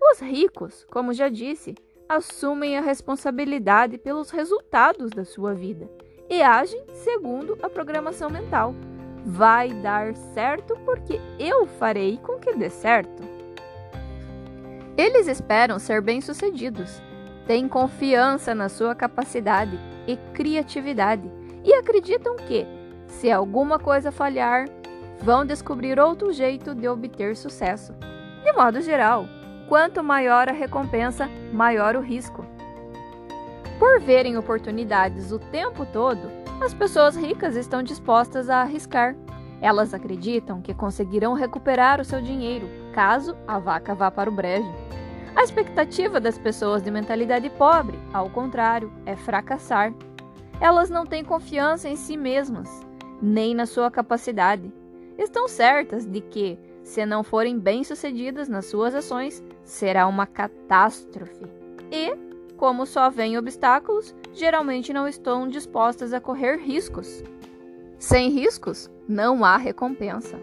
Os 0.00 0.20
ricos, 0.20 0.86
como 0.88 1.12
já 1.12 1.28
disse, 1.28 1.74
assumem 2.08 2.78
a 2.78 2.80
responsabilidade 2.80 3.98
pelos 3.98 4.30
resultados 4.30 5.10
da 5.10 5.24
sua 5.24 5.52
vida 5.52 5.90
e 6.30 6.40
agem 6.42 6.84
segundo 6.94 7.58
a 7.60 7.68
programação 7.68 8.30
mental. 8.30 8.72
Vai 9.24 9.70
dar 9.82 10.14
certo 10.14 10.76
porque 10.84 11.20
eu 11.40 11.66
farei 11.66 12.18
com 12.18 12.38
que 12.38 12.54
dê 12.54 12.70
certo. 12.70 13.24
Eles 14.96 15.26
esperam 15.28 15.78
ser 15.78 16.00
bem-sucedidos, 16.00 17.02
têm 17.46 17.68
confiança 17.68 18.54
na 18.54 18.70
sua 18.70 18.94
capacidade 18.94 19.78
e 20.06 20.16
criatividade 20.32 21.30
e 21.62 21.74
acreditam 21.74 22.36
que, 22.36 22.66
se 23.06 23.30
alguma 23.30 23.78
coisa 23.78 24.10
falhar, 24.10 24.66
vão 25.20 25.44
descobrir 25.44 26.00
outro 26.00 26.32
jeito 26.32 26.74
de 26.74 26.88
obter 26.88 27.36
sucesso. 27.36 27.92
De 28.42 28.52
modo 28.52 28.80
geral, 28.80 29.26
quanto 29.68 30.02
maior 30.02 30.48
a 30.48 30.52
recompensa, 30.52 31.28
maior 31.52 31.94
o 31.94 32.00
risco. 32.00 32.46
Por 33.78 34.00
verem 34.00 34.38
oportunidades 34.38 35.30
o 35.30 35.38
tempo 35.38 35.84
todo, 35.92 36.30
as 36.64 36.72
pessoas 36.72 37.14
ricas 37.16 37.54
estão 37.54 37.82
dispostas 37.82 38.48
a 38.48 38.62
arriscar. 38.62 39.14
Elas 39.60 39.92
acreditam 39.92 40.62
que 40.62 40.72
conseguirão 40.72 41.34
recuperar 41.34 42.00
o 42.00 42.04
seu 42.04 42.22
dinheiro 42.22 42.85
caso 42.96 43.36
a 43.46 43.58
vaca 43.58 43.94
vá 43.94 44.10
para 44.10 44.30
o 44.30 44.32
brejo. 44.32 44.74
A 45.36 45.44
expectativa 45.44 46.18
das 46.18 46.38
pessoas 46.38 46.82
de 46.82 46.90
mentalidade 46.90 47.50
pobre, 47.50 47.98
ao 48.10 48.30
contrário, 48.30 48.90
é 49.04 49.14
fracassar. 49.14 49.92
Elas 50.62 50.88
não 50.88 51.04
têm 51.04 51.22
confiança 51.22 51.90
em 51.90 51.94
si 51.94 52.16
mesmas, 52.16 52.70
nem 53.20 53.54
na 53.54 53.66
sua 53.66 53.90
capacidade 53.90 54.72
estão 55.18 55.46
certas 55.46 56.06
de 56.06 56.22
que, 56.22 56.58
se 56.82 57.04
não 57.04 57.22
forem 57.22 57.58
bem-sucedidas 57.58 58.48
nas 58.48 58.64
suas 58.64 58.94
ações, 58.94 59.44
será 59.62 60.06
uma 60.06 60.26
catástrofe. 60.26 61.44
E, 61.92 62.16
como 62.56 62.86
só 62.86 63.10
vêm 63.10 63.36
obstáculos, 63.36 64.14
geralmente 64.32 64.94
não 64.94 65.06
estão 65.06 65.48
dispostas 65.48 66.14
a 66.14 66.20
correr 66.20 66.56
riscos. 66.56 67.22
Sem 67.98 68.30
riscos, 68.30 68.90
não 69.06 69.44
há 69.44 69.58
recompensa. 69.58 70.40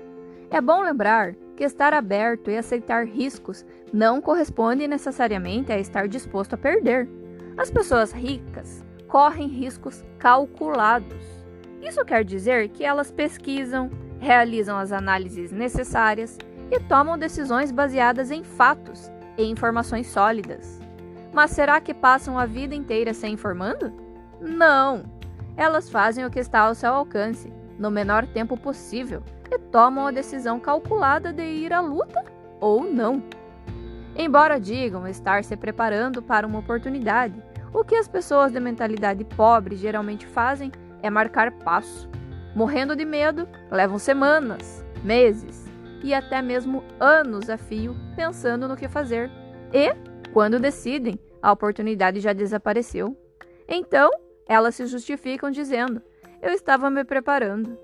É 0.51 0.61
bom 0.61 0.81
lembrar 0.81 1.35
que 1.55 1.63
estar 1.63 1.93
aberto 1.93 2.49
e 2.49 2.57
aceitar 2.57 3.05
riscos 3.05 3.65
não 3.91 4.21
corresponde 4.21 4.87
necessariamente 4.87 5.71
a 5.71 5.79
estar 5.79 6.07
disposto 6.07 6.53
a 6.53 6.57
perder. 6.57 7.07
As 7.57 7.69
pessoas 7.69 8.11
ricas 8.11 8.83
correm 9.07 9.47
riscos 9.47 10.03
calculados. 10.17 11.23
Isso 11.81 12.03
quer 12.03 12.23
dizer 12.23 12.69
que 12.69 12.83
elas 12.83 13.11
pesquisam, 13.11 13.91
realizam 14.19 14.77
as 14.77 14.91
análises 14.91 15.51
necessárias 15.51 16.37
e 16.71 16.79
tomam 16.79 17.17
decisões 17.17 17.71
baseadas 17.71 18.31
em 18.31 18.43
fatos 18.43 19.11
e 19.37 19.43
informações 19.43 20.07
sólidas. 20.07 20.79
Mas 21.31 21.51
será 21.51 21.79
que 21.79 21.93
passam 21.93 22.39
a 22.39 22.45
vida 22.45 22.73
inteira 22.73 23.13
se 23.13 23.27
informando? 23.27 23.93
Não! 24.39 25.03
Elas 25.55 25.89
fazem 25.89 26.25
o 26.25 26.31
que 26.31 26.39
está 26.39 26.61
ao 26.61 26.75
seu 26.75 26.91
alcance, 26.91 27.51
no 27.77 27.91
menor 27.91 28.25
tempo 28.25 28.57
possível, 28.57 29.21
e 29.53 29.59
tomam 29.59 30.07
a 30.07 30.11
decisão 30.11 30.59
calculada 30.59 31.31
de 31.31 31.43
ir 31.43 31.71
à 31.71 31.79
luta 31.79 32.23
ou 32.59 32.83
não. 32.83 33.23
Embora 34.15 34.59
digam 34.59 35.07
estar 35.07 35.43
se 35.43 35.55
preparando 35.55 36.21
para 36.21 36.45
uma 36.45 36.59
oportunidade, 36.59 37.41
o 37.73 37.83
que 37.83 37.95
as 37.95 38.07
pessoas 38.07 38.51
de 38.51 38.59
mentalidade 38.59 39.23
pobre 39.23 39.75
geralmente 39.75 40.27
fazem 40.27 40.71
é 41.01 41.09
marcar 41.09 41.51
passo 41.51 42.09
Morrendo 42.55 42.95
de 42.95 43.03
medo, 43.03 43.47
levam 43.71 43.97
semanas, 43.97 44.85
meses 45.03 45.65
e 46.03 46.13
até 46.13 46.39
mesmo 46.39 46.83
anos 46.99 47.49
a 47.49 47.57
fio 47.57 47.95
pensando 48.15 48.67
no 48.67 48.77
que 48.77 48.87
fazer. 48.87 49.31
E, 49.73 49.91
quando 50.31 50.59
decidem, 50.59 51.19
a 51.41 51.51
oportunidade 51.51 52.19
já 52.19 52.31
desapareceu. 52.31 53.17
Então, 53.67 54.11
elas 54.47 54.75
se 54.75 54.85
justificam 54.85 55.49
dizendo: 55.49 55.99
Eu 56.41 56.51
estava 56.51 56.91
me 56.91 57.03
preparando. 57.03 57.75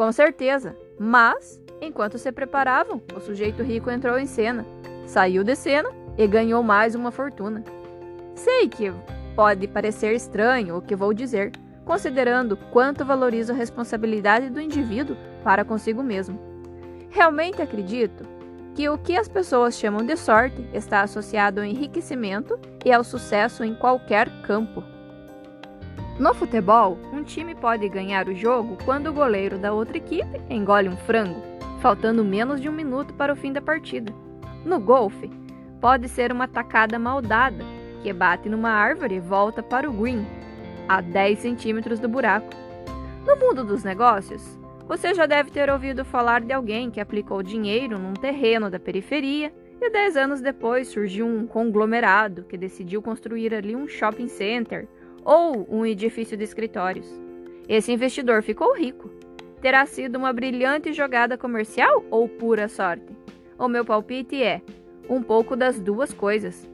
Com 0.00 0.10
certeza, 0.12 0.74
mas, 0.98 1.60
enquanto 1.78 2.16
se 2.16 2.32
preparavam, 2.32 3.02
o 3.14 3.20
sujeito 3.20 3.62
rico 3.62 3.90
entrou 3.90 4.18
em 4.18 4.24
cena, 4.24 4.64
saiu 5.06 5.44
de 5.44 5.54
cena 5.54 5.90
e 6.16 6.26
ganhou 6.26 6.62
mais 6.62 6.94
uma 6.94 7.10
fortuna. 7.10 7.62
Sei 8.34 8.66
que 8.66 8.90
pode 9.36 9.68
parecer 9.68 10.14
estranho 10.14 10.78
o 10.78 10.80
que 10.80 10.96
vou 10.96 11.12
dizer, 11.12 11.52
considerando 11.84 12.56
quanto 12.56 13.04
valorizo 13.04 13.52
a 13.52 13.54
responsabilidade 13.54 14.48
do 14.48 14.58
indivíduo 14.58 15.18
para 15.44 15.66
consigo 15.66 16.02
mesmo. 16.02 16.40
Realmente 17.10 17.60
acredito 17.60 18.24
que 18.74 18.88
o 18.88 18.96
que 18.96 19.18
as 19.18 19.28
pessoas 19.28 19.78
chamam 19.78 20.02
de 20.02 20.16
sorte 20.16 20.66
está 20.72 21.02
associado 21.02 21.60
ao 21.60 21.66
enriquecimento 21.66 22.58
e 22.82 22.90
ao 22.90 23.04
sucesso 23.04 23.62
em 23.62 23.74
qualquer 23.74 24.30
campo. 24.44 24.82
No 26.20 26.34
futebol, 26.34 26.98
um 27.14 27.24
time 27.24 27.54
pode 27.54 27.88
ganhar 27.88 28.28
o 28.28 28.34
jogo 28.34 28.76
quando 28.84 29.06
o 29.06 29.12
goleiro 29.12 29.56
da 29.56 29.72
outra 29.72 29.96
equipe 29.96 30.38
engole 30.50 30.86
um 30.86 30.96
frango, 30.98 31.40
faltando 31.80 32.22
menos 32.22 32.60
de 32.60 32.68
um 32.68 32.72
minuto 32.72 33.14
para 33.14 33.32
o 33.32 33.36
fim 33.36 33.54
da 33.54 33.62
partida. 33.62 34.12
No 34.62 34.78
golfe, 34.78 35.30
pode 35.80 36.10
ser 36.10 36.30
uma 36.30 36.46
tacada 36.46 36.98
mal 36.98 37.22
dada, 37.22 37.64
que 38.02 38.12
bate 38.12 38.50
numa 38.50 38.68
árvore 38.68 39.14
e 39.14 39.18
volta 39.18 39.62
para 39.62 39.88
o 39.88 39.92
green, 39.94 40.26
a 40.86 41.00
10 41.00 41.38
centímetros 41.38 41.98
do 41.98 42.06
buraco. 42.06 42.50
No 43.26 43.36
mundo 43.36 43.64
dos 43.64 43.82
negócios, 43.82 44.60
você 44.86 45.14
já 45.14 45.24
deve 45.24 45.50
ter 45.50 45.70
ouvido 45.70 46.04
falar 46.04 46.42
de 46.42 46.52
alguém 46.52 46.90
que 46.90 47.00
aplicou 47.00 47.42
dinheiro 47.42 47.98
num 47.98 48.12
terreno 48.12 48.68
da 48.68 48.78
periferia 48.78 49.50
e 49.80 49.88
10 49.88 50.18
anos 50.18 50.42
depois 50.42 50.88
surgiu 50.88 51.26
um 51.26 51.46
conglomerado 51.46 52.44
que 52.44 52.58
decidiu 52.58 53.00
construir 53.00 53.54
ali 53.54 53.74
um 53.74 53.88
shopping 53.88 54.28
center 54.28 54.86
ou 55.24 55.66
um 55.70 55.84
edifício 55.84 56.36
de 56.36 56.44
escritórios. 56.44 57.06
Esse 57.68 57.92
investidor 57.92 58.42
ficou 58.42 58.76
rico. 58.76 59.10
Terá 59.60 59.84
sido 59.86 60.16
uma 60.16 60.32
brilhante 60.32 60.92
jogada 60.92 61.36
comercial 61.36 62.04
ou 62.10 62.28
pura 62.28 62.68
sorte? 62.68 63.14
O 63.58 63.68
meu 63.68 63.84
palpite 63.84 64.42
é 64.42 64.62
um 65.08 65.22
pouco 65.22 65.54
das 65.54 65.78
duas 65.78 66.12
coisas. 66.12 66.68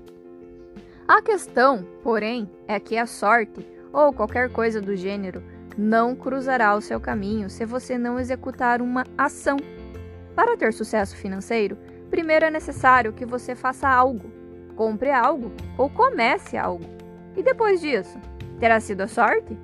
A 1.09 1.21
questão, 1.23 1.87
porém, 2.03 2.51
é 2.69 2.79
que 2.79 2.97
a 2.97 3.07
sorte 3.07 3.67
ou 3.93 4.13
qualquer 4.13 4.51
coisa 4.51 4.81
do 4.81 4.97
gênero 4.97 5.43
não 5.77 6.15
cruzará 6.15 6.75
o 6.75 6.81
seu 6.81 7.01
caminho 7.01 7.51
se 7.51 7.65
você 7.65 7.99
não 7.99 8.19
executar 8.19 8.81
uma 8.81 9.05
ação. 9.17 9.57
Para 10.35 10.57
ter 10.57 10.73
sucesso 10.73 11.17
financeiro, 11.17 11.77
primeiro 12.11 12.45
é 12.45 12.51
necessário 12.51 13.13
que 13.13 13.27
você 13.27 13.55
faça 13.55 13.89
algo, 13.89 14.31
compre 14.75 15.11
algo 15.11 15.53
ou 15.77 15.89
comece 15.89 16.57
algo. 16.57 16.85
E 17.37 17.43
depois 17.43 17.81
disso, 17.81 18.19
terá 18.59 18.81
sido 18.81 19.03
a 19.03 19.09
sorte, 19.09 19.57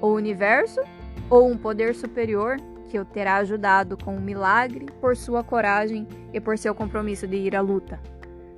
o 0.00 0.08
universo 0.08 0.80
ou 1.28 1.48
um 1.48 1.56
poder 1.56 1.94
superior 1.94 2.56
que 2.88 2.98
o 2.98 3.04
terá 3.04 3.36
ajudado 3.36 3.96
com 3.96 4.16
um 4.16 4.20
milagre 4.20 4.86
por 5.00 5.16
sua 5.16 5.44
coragem 5.44 6.08
e 6.32 6.40
por 6.40 6.58
seu 6.58 6.74
compromisso 6.74 7.26
de 7.26 7.36
ir 7.36 7.54
à 7.54 7.60
luta. 7.60 8.00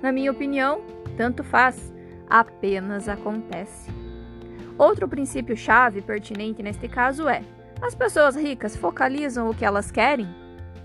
Na 0.01 0.11
minha 0.11 0.31
opinião, 0.31 0.81
tanto 1.15 1.43
faz, 1.43 1.93
apenas 2.27 3.07
acontece. 3.07 3.91
Outro 4.77 5.07
princípio-chave 5.07 6.01
pertinente 6.01 6.63
neste 6.63 6.87
caso 6.87 7.29
é: 7.29 7.43
as 7.79 7.93
pessoas 7.93 8.35
ricas 8.35 8.75
focalizam 8.75 9.49
o 9.49 9.53
que 9.53 9.63
elas 9.63 9.91
querem, 9.91 10.27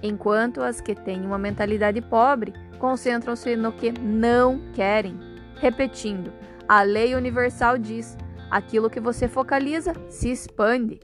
enquanto 0.03 0.63
as 0.63 0.81
que 0.81 0.95
têm 0.95 1.25
uma 1.25 1.39
mentalidade 1.39 2.03
pobre 2.03 2.53
concentram-se 2.79 3.57
no 3.57 3.73
que 3.73 3.91
não 3.91 4.61
querem. 4.75 5.19
Repetindo, 5.57 6.31
a 6.69 6.83
lei 6.83 7.15
universal 7.15 7.79
diz: 7.79 8.17
aquilo 8.51 8.91
que 8.91 9.01
você 9.01 9.27
focaliza 9.27 9.95
se 10.09 10.31
expande. 10.31 11.01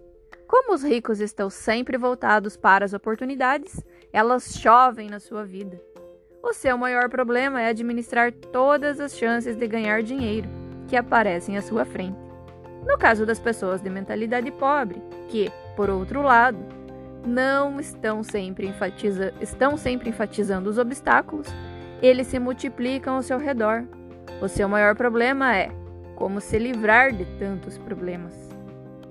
Como 0.47 0.75
os 0.75 0.85
ricos 0.85 1.21
estão 1.21 1.49
sempre 1.49 1.97
voltados 1.97 2.57
para 2.57 2.85
as 2.85 2.93
oportunidades, 2.93 3.83
elas 4.13 4.57
chovem 4.59 5.09
na 5.09 5.19
sua 5.19 5.45
vida. 5.45 5.81
O 6.43 6.53
seu 6.53 6.77
maior 6.77 7.09
problema 7.09 7.63
é 7.63 7.69
administrar 7.69 8.31
todas 8.31 9.01
as 9.01 9.17
chances 9.17 9.57
de 9.57 9.67
ganhar 9.67 10.03
dinheiro 10.03 10.49
que 10.87 10.97
aparecem 10.97 11.57
à 11.57 11.63
sua 11.63 11.87
frente. 11.87 12.19
No 12.87 12.99
caso 12.99 13.25
das 13.25 13.41
pessoas 13.41 13.81
de 13.81 13.89
mentalidade 13.89 14.51
pobre, 14.53 15.03
que, 15.29 15.51
por 15.75 15.89
outro 15.89 16.21
lado, 16.21 16.59
não 17.27 17.81
estão 17.81 18.23
sempre, 18.23 18.69
enfatiza 18.69 19.33
estão 19.41 19.79
sempre 19.79 20.11
enfatizando 20.11 20.69
os 20.69 20.77
obstáculos, 20.77 21.49
eles 22.03 22.27
se 22.27 22.39
multiplicam 22.39 23.17
ao 23.17 23.23
seu 23.23 23.39
redor. 23.39 23.85
O 24.45 24.49
seu 24.49 24.69
maior 24.69 24.95
problema 24.95 25.57
é 25.57 25.71
como 26.17 26.39
se 26.39 26.59
livrar 26.59 27.15
de 27.15 27.25
tantos 27.39 27.79
problemas. 27.79 28.35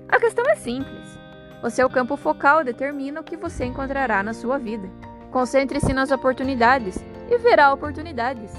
A 0.07 0.19
questão 0.19 0.47
é 0.47 0.53
simples. 0.53 1.17
O 1.63 1.71
seu 1.71 1.89
campo 1.89 2.15
focal 2.15 2.63
determina 2.63 3.19
o 3.19 3.23
que 3.23 3.35
você 3.35 3.65
encontrará 3.65 4.21
na 4.21 4.35
sua 4.35 4.59
vida. 4.59 4.87
Concentre-se 5.31 5.91
nas 5.91 6.11
oportunidades 6.11 7.03
e 7.31 7.37
verá 7.39 7.73
oportunidades. 7.73 8.53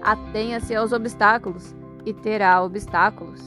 Atenha-se 0.00 0.72
aos 0.76 0.92
obstáculos 0.92 1.74
e 2.06 2.14
terá 2.14 2.62
obstáculos. 2.62 3.42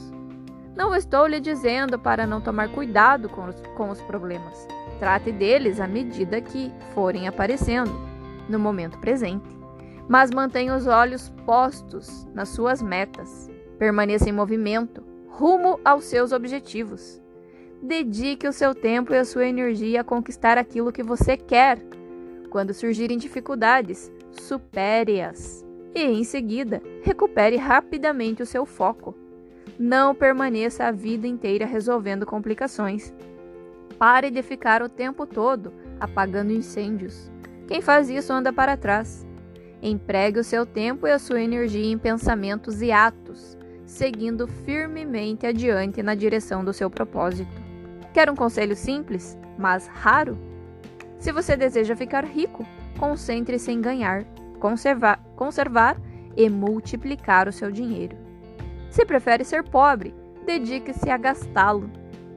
Não 0.76 0.94
estou 0.94 1.26
lhe 1.26 1.40
dizendo 1.40 1.98
para 1.98 2.26
não 2.26 2.38
tomar 2.38 2.68
cuidado 2.68 3.30
com 3.30 3.46
os, 3.46 3.56
com 3.78 3.88
os 3.88 4.00
problemas. 4.02 4.68
Trate 4.98 5.32
deles 5.32 5.80
à 5.80 5.86
medida 5.86 6.38
que 6.42 6.70
forem 6.92 7.28
aparecendo, 7.28 7.98
no 8.46 8.58
momento 8.58 8.98
presente. 8.98 9.57
Mas 10.08 10.30
mantenha 10.30 10.74
os 10.74 10.86
olhos 10.86 11.28
postos 11.44 12.26
nas 12.34 12.48
suas 12.48 12.80
metas. 12.80 13.50
Permaneça 13.78 14.28
em 14.28 14.32
movimento, 14.32 15.04
rumo 15.28 15.78
aos 15.84 16.04
seus 16.04 16.32
objetivos. 16.32 17.20
Dedique 17.82 18.48
o 18.48 18.52
seu 18.52 18.74
tempo 18.74 19.12
e 19.12 19.18
a 19.18 19.24
sua 19.24 19.46
energia 19.46 20.00
a 20.00 20.04
conquistar 20.04 20.58
aquilo 20.58 20.90
que 20.90 21.02
você 21.02 21.36
quer. 21.36 21.78
Quando 22.50 22.74
surgirem 22.74 23.18
dificuldades, 23.18 24.10
supere-as. 24.32 25.64
E, 25.94 26.02
em 26.02 26.24
seguida, 26.24 26.82
recupere 27.02 27.56
rapidamente 27.56 28.42
o 28.42 28.46
seu 28.46 28.64
foco. 28.64 29.14
Não 29.78 30.14
permaneça 30.14 30.86
a 30.86 30.90
vida 30.90 31.26
inteira 31.28 31.66
resolvendo 31.66 32.26
complicações. 32.26 33.12
Pare 33.98 34.30
de 34.30 34.42
ficar 34.42 34.82
o 34.82 34.88
tempo 34.88 35.26
todo 35.26 35.72
apagando 36.00 36.52
incêndios. 36.52 37.30
Quem 37.66 37.80
faz 37.80 38.08
isso 38.08 38.32
anda 38.32 38.52
para 38.52 38.76
trás. 38.76 39.27
Empregue 39.82 40.40
o 40.40 40.44
seu 40.44 40.66
tempo 40.66 41.06
e 41.06 41.12
a 41.12 41.18
sua 41.18 41.40
energia 41.40 41.92
em 41.92 41.96
pensamentos 41.96 42.82
e 42.82 42.90
atos, 42.90 43.56
seguindo 43.86 44.46
firmemente 44.46 45.46
adiante 45.46 46.02
na 46.02 46.14
direção 46.14 46.64
do 46.64 46.72
seu 46.72 46.90
propósito. 46.90 47.62
Quer 48.12 48.28
um 48.28 48.34
conselho 48.34 48.74
simples, 48.74 49.38
mas 49.56 49.86
raro? 49.86 50.36
Se 51.18 51.30
você 51.30 51.56
deseja 51.56 51.94
ficar 51.94 52.24
rico, 52.24 52.66
concentre-se 52.98 53.70
em 53.70 53.80
ganhar, 53.80 54.24
conservar, 54.58 55.22
conservar 55.36 55.96
e 56.36 56.48
multiplicar 56.50 57.48
o 57.48 57.52
seu 57.52 57.70
dinheiro. 57.70 58.16
Se 58.90 59.04
prefere 59.04 59.44
ser 59.44 59.62
pobre, 59.62 60.14
dedique-se 60.44 61.08
a 61.10 61.16
gastá-lo, 61.16 61.90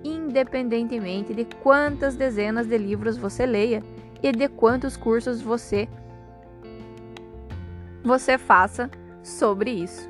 independentemente 0.03 1.33
de 1.33 1.45
quantas 1.63 2.15
dezenas 2.15 2.67
de 2.67 2.77
livros 2.77 3.17
você 3.17 3.45
leia 3.45 3.81
e 4.21 4.31
de 4.31 4.47
quantos 4.47 4.95
cursos 4.95 5.41
você 5.41 5.87
você 8.03 8.37
faça 8.37 8.89
sobre 9.23 9.71
isso. 9.71 10.09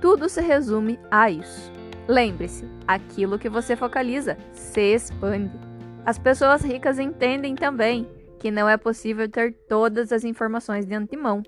Tudo 0.00 0.28
se 0.28 0.40
resume 0.40 0.98
a 1.10 1.30
isso. 1.30 1.72
Lembre-se, 2.06 2.68
aquilo 2.86 3.38
que 3.38 3.48
você 3.48 3.74
focaliza 3.76 4.36
se 4.52 4.94
expande. 4.94 5.58
As 6.04 6.18
pessoas 6.18 6.62
ricas 6.62 6.98
entendem 6.98 7.54
também 7.54 8.06
que 8.38 8.50
não 8.50 8.68
é 8.68 8.76
possível 8.76 9.26
ter 9.28 9.54
todas 9.66 10.12
as 10.12 10.22
informações 10.22 10.84
de 10.84 10.94
antemão. 10.94 11.42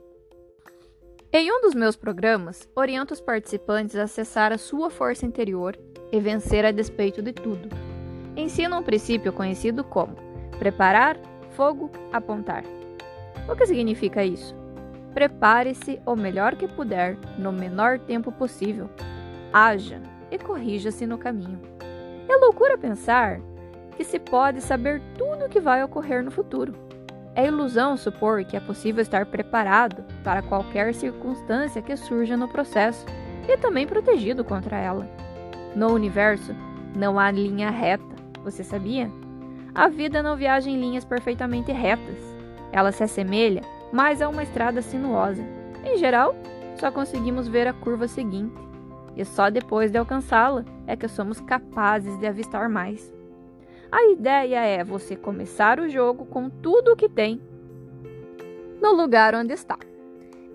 Em 1.31 1.53
um 1.53 1.61
dos 1.61 1.75
meus 1.75 1.97
programas, 1.97 2.67
oriento 2.75 3.13
os 3.13 3.21
participantes 3.21 3.97
a 3.97 4.05
acessar 4.05 4.53
a 4.53 4.59
sua 4.59 4.89
força 4.89 5.27
interior 5.27 5.77
e 6.11 6.19
vencer 6.19 6.65
a 6.65 6.71
despeito 6.71 7.21
de 7.21 7.33
tudo. 7.33 7.69
Ensino 8.35 8.79
um 8.79 8.83
princípio 8.83 9.33
conhecido 9.33 9.85
como 9.85 10.17
preparar, 10.59 11.19
fogo, 11.51 11.91
apontar. 12.11 12.65
O 13.47 13.55
que 13.55 13.67
significa 13.67 14.25
isso? 14.25 14.57
Prepare-se 15.17 15.99
o 16.05 16.15
melhor 16.15 16.57
que 16.57 16.69
puder 16.69 17.17
no 17.39 17.51
menor 17.51 17.99
tempo 17.99 18.31
possível. 18.31 18.91
Haja 19.51 19.99
e 20.31 20.39
corrija-se 20.39 21.07
no 21.07 21.17
caminho. 21.17 21.59
É 22.29 22.37
loucura 22.37 22.77
pensar 22.77 23.41
que 23.97 24.05
se 24.05 24.19
pode 24.19 24.61
saber 24.61 25.01
tudo 25.17 25.47
o 25.47 25.49
que 25.49 25.59
vai 25.59 25.83
ocorrer 25.83 26.23
no 26.23 26.31
futuro. 26.31 26.75
É 27.35 27.47
ilusão 27.47 27.97
supor 27.97 28.45
que 28.45 28.59
é 28.59 28.61
possível 28.61 29.01
estar 29.01 29.25
preparado 29.25 30.05
para 30.23 30.43
qualquer 30.43 30.93
circunstância 30.93 31.81
que 31.81 31.97
surja 31.97 32.37
no 32.37 32.47
processo 32.47 33.07
e 33.49 33.57
também 33.57 33.87
protegido 33.87 34.45
contra 34.45 34.77
ela. 34.77 35.09
No 35.75 35.95
universo, 35.95 36.55
não 36.95 37.19
há 37.19 37.31
linha 37.31 37.71
reta, 37.71 38.05
você 38.45 38.63
sabia? 38.63 39.11
A 39.75 39.89
vida 39.89 40.23
não 40.23 40.37
viaja 40.37 40.69
em 40.69 40.79
linhas 40.79 41.07
perfeitamente 41.07 41.73
retas. 41.73 42.19
Ela 42.71 42.93
se 42.93 43.03
assemelha 43.03 43.63
mais 43.93 44.21
a 44.21 44.29
uma 44.29 44.43
estrada 44.43 44.83
sinuosa. 44.83 45.43
Em 45.85 45.97
geral, 45.97 46.35
só 46.77 46.91
conseguimos 46.91 47.49
ver 47.49 47.67
a 47.67 47.73
curva 47.73 48.09
seguinte, 48.09 48.55
e 49.17 49.25
só 49.25 49.49
depois 49.49 49.91
de 49.91 49.99
alcançá-la 49.99 50.65
é 50.87 50.97
que 50.97 51.09
somos 51.09 51.41
capazes 51.41 52.19
de 52.19 52.27
avistar 52.27 52.69
mais. 52.69 53.13
A 53.91 54.11
ideia 54.11 54.61
é 54.61 54.85
você 54.85 55.17
começar 55.17 55.81
o 55.81 55.89
jogo 55.89 56.27
com 56.27 56.51
tudo 56.51 56.93
o 56.93 56.97
que 56.97 57.09
tem 57.09 57.41
no 58.81 58.93
lugar 58.93 59.35
onde 59.35 59.55
está. 59.55 59.79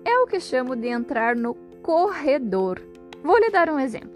É 0.04 0.18
o 0.18 0.26
que 0.26 0.38
chamo 0.38 0.76
de 0.76 0.88
entrar 0.88 1.34
no 1.34 1.54
corredor. 1.82 2.80
Vou 3.22 3.38
lhe 3.38 3.50
dar 3.50 3.68
um 3.68 3.80
exemplo. 3.80 4.10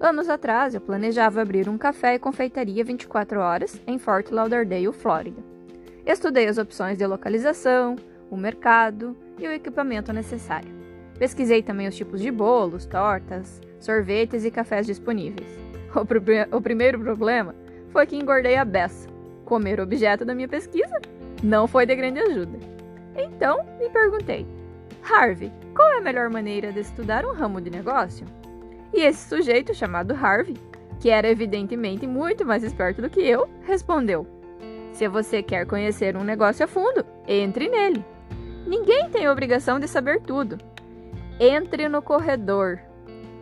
Anos 0.00 0.28
atrás, 0.28 0.74
eu 0.74 0.80
planejava 0.80 1.40
abrir 1.40 1.68
um 1.68 1.78
café 1.78 2.14
e 2.14 2.18
confeitaria 2.18 2.84
24 2.84 3.40
horas 3.40 3.80
em 3.86 3.98
Fort 3.98 4.30
Lauderdale, 4.30 4.92
Flórida. 4.92 5.42
Estudei 6.04 6.46
as 6.46 6.58
opções 6.58 6.98
de 6.98 7.06
localização, 7.06 7.96
o 8.30 8.36
mercado 8.36 9.16
e 9.38 9.46
o 9.46 9.52
equipamento 9.52 10.12
necessário. 10.12 10.72
Pesquisei 11.18 11.62
também 11.62 11.86
os 11.86 11.96
tipos 11.96 12.20
de 12.20 12.30
bolos, 12.30 12.86
tortas, 12.86 13.60
sorvetes 13.78 14.44
e 14.44 14.50
cafés 14.50 14.86
disponíveis. 14.86 15.48
O, 15.94 16.56
o 16.56 16.60
primeiro 16.60 16.98
problema 16.98 17.54
foi 17.90 18.06
que 18.06 18.16
engordei 18.16 18.56
a 18.56 18.64
beça. 18.64 19.08
Comer 19.44 19.78
objeto 19.78 20.24
da 20.24 20.34
minha 20.34 20.48
pesquisa 20.48 21.00
não 21.42 21.68
foi 21.68 21.86
de 21.86 21.94
grande 21.94 22.18
ajuda. 22.18 22.58
Então 23.16 23.64
me 23.78 23.88
perguntei: 23.90 24.44
Harvey, 25.08 25.52
qual 25.74 25.92
é 25.92 25.98
a 25.98 26.00
melhor 26.00 26.30
maneira 26.30 26.72
de 26.72 26.80
estudar 26.80 27.24
um 27.24 27.32
ramo 27.32 27.60
de 27.60 27.70
negócio? 27.70 28.26
E 28.92 29.00
esse 29.00 29.28
sujeito 29.28 29.74
chamado 29.74 30.14
Harvey, 30.14 30.56
que 30.98 31.10
era 31.10 31.28
evidentemente 31.28 32.06
muito 32.06 32.44
mais 32.44 32.64
esperto 32.64 33.02
do 33.02 33.10
que 33.10 33.20
eu, 33.20 33.48
respondeu: 33.62 34.26
Se 34.92 35.06
você 35.06 35.42
quer 35.42 35.66
conhecer 35.66 36.16
um 36.16 36.24
negócio 36.24 36.64
a 36.64 36.68
fundo, 36.68 37.04
entre 37.28 37.68
nele. 37.68 38.04
Ninguém 38.66 39.10
tem 39.10 39.28
obrigação 39.28 39.78
de 39.78 39.86
saber 39.88 40.20
tudo. 40.20 40.58
Entre 41.38 41.88
no 41.88 42.00
corredor, 42.00 42.80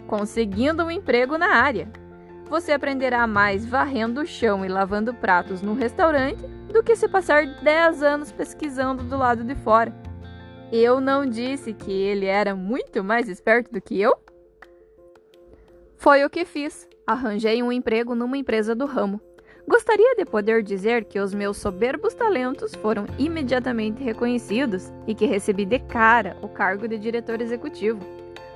conseguindo 0.06 0.84
um 0.84 0.90
emprego 0.90 1.36
na 1.36 1.56
área 1.56 1.88
você 2.52 2.72
aprenderá 2.72 3.26
mais 3.26 3.64
varrendo 3.64 4.20
o 4.20 4.26
chão 4.26 4.62
e 4.62 4.68
lavando 4.68 5.14
pratos 5.14 5.62
num 5.62 5.72
restaurante 5.72 6.46
do 6.70 6.82
que 6.82 6.94
se 6.94 7.08
passar 7.08 7.46
10 7.46 8.02
anos 8.02 8.30
pesquisando 8.30 9.02
do 9.02 9.16
lado 9.16 9.42
de 9.42 9.54
fora. 9.54 9.90
Eu 10.70 11.00
não 11.00 11.24
disse 11.24 11.72
que 11.72 11.90
ele 11.90 12.26
era 12.26 12.54
muito 12.54 13.02
mais 13.02 13.26
esperto 13.26 13.72
do 13.72 13.80
que 13.80 13.98
eu? 13.98 14.14
Foi 15.96 16.26
o 16.26 16.28
que 16.28 16.44
fiz. 16.44 16.86
Arranjei 17.06 17.62
um 17.62 17.72
emprego 17.72 18.14
numa 18.14 18.36
empresa 18.36 18.74
do 18.74 18.84
ramo. 18.84 19.18
Gostaria 19.66 20.16
de 20.16 20.24
poder 20.24 20.62
dizer 20.62 21.04
que 21.04 21.20
os 21.20 21.32
meus 21.32 21.56
soberbos 21.56 22.14
talentos 22.14 22.74
foram 22.74 23.06
imediatamente 23.16 24.02
reconhecidos 24.02 24.92
e 25.06 25.14
que 25.14 25.24
recebi 25.24 25.64
de 25.64 25.78
cara 25.78 26.36
o 26.42 26.48
cargo 26.48 26.88
de 26.88 26.98
diretor 26.98 27.40
executivo. 27.40 28.00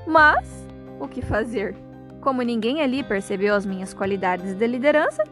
Mas 0.06 0.66
o 0.98 1.06
que 1.06 1.22
fazer? 1.22 1.76
Como 2.20 2.42
ninguém 2.42 2.82
ali 2.82 3.04
percebeu 3.04 3.54
as 3.54 3.64
minhas 3.64 3.94
qualidades 3.94 4.52
de 4.54 4.66
liderança, 4.66 5.22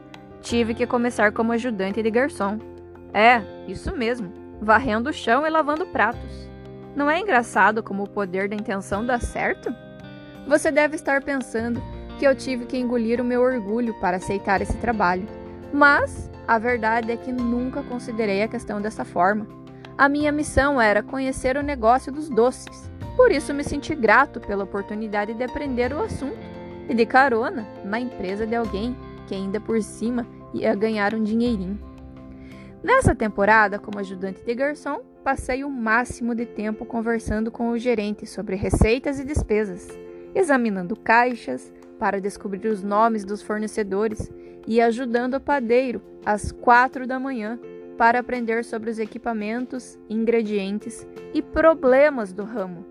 tive 0.41 0.73
que 0.73 0.87
começar 0.87 1.33
como 1.33 1.51
ajudante 1.51 2.01
de 2.01 2.09
garçom. 2.09 2.57
É, 3.13 3.41
isso 3.67 3.95
mesmo, 3.95 4.31
varrendo 4.61 5.09
o 5.09 5.13
chão 5.13 5.45
e 5.45 5.49
lavando 5.49 5.85
pratos. 5.87 6.49
Não 6.95 7.11
é 7.11 7.19
engraçado 7.19 7.83
como 7.83 8.03
o 8.03 8.09
poder 8.09 8.47
da 8.47 8.55
intenção 8.55 9.05
dá 9.05 9.19
certo? 9.19 9.75
Você 10.47 10.71
deve 10.71 10.95
estar 10.95 11.21
pensando 11.21 11.83
que 12.17 12.25
eu 12.25 12.33
tive 12.33 12.65
que 12.65 12.77
engolir 12.77 13.19
o 13.19 13.25
meu 13.25 13.41
orgulho 13.41 13.93
para 13.99 14.17
aceitar 14.17 14.61
esse 14.61 14.77
trabalho. 14.77 15.27
Mas 15.73 16.29
a 16.47 16.57
verdade 16.57 17.11
é 17.11 17.17
que 17.17 17.31
nunca 17.31 17.81
considerei 17.83 18.43
a 18.43 18.47
questão 18.47 18.81
dessa 18.81 19.03
forma. 19.03 19.47
A 19.97 20.09
minha 20.09 20.31
missão 20.31 20.79
era 20.79 21.01
conhecer 21.01 21.57
o 21.57 21.63
negócio 21.63 22.11
dos 22.11 22.29
doces. 22.29 22.91
Por 23.15 23.31
isso 23.31 23.53
me 23.53 23.63
senti 23.63 23.95
grato 23.95 24.39
pela 24.39 24.65
oportunidade 24.65 25.33
de 25.33 25.43
aprender 25.43 25.93
o 25.93 26.03
assunto 26.03 26.37
e 26.89 26.93
de 26.93 27.05
carona 27.05 27.65
na 27.83 27.99
empresa 27.99 28.45
de 28.45 28.55
alguém 28.55 28.95
que 29.27 29.33
ainda 29.33 29.59
por 29.59 29.81
cima 29.81 30.27
ia 30.53 30.75
ganhar 30.75 31.15
um 31.15 31.23
dinheirinho. 31.23 31.79
Nessa 32.83 33.15
temporada, 33.15 33.79
como 33.79 33.99
ajudante 33.99 34.43
de 34.43 34.53
garçom, 34.53 35.01
passei 35.23 35.63
o 35.63 35.69
máximo 35.69 36.35
de 36.35 36.45
tempo 36.45 36.85
conversando 36.85 37.49
com 37.49 37.69
o 37.69 37.79
gerente 37.79 38.27
sobre 38.27 38.55
receitas 38.55 39.19
e 39.19 39.25
despesas, 39.25 39.87
examinando 40.35 40.95
caixas 40.95 41.73
para 41.99 42.21
descobrir 42.21 42.67
os 42.67 42.83
nomes 42.83 43.23
dos 43.23 43.41
fornecedores 43.41 44.31
e 44.67 44.81
ajudando 44.81 45.35
o 45.35 45.41
padeiro 45.41 46.01
às 46.25 46.51
quatro 46.51 47.07
da 47.07 47.19
manhã 47.19 47.59
para 47.97 48.19
aprender 48.19 48.65
sobre 48.65 48.89
os 48.89 48.99
equipamentos, 48.99 49.97
ingredientes 50.09 51.07
e 51.33 51.41
problemas 51.41 52.33
do 52.33 52.43
ramo. 52.43 52.85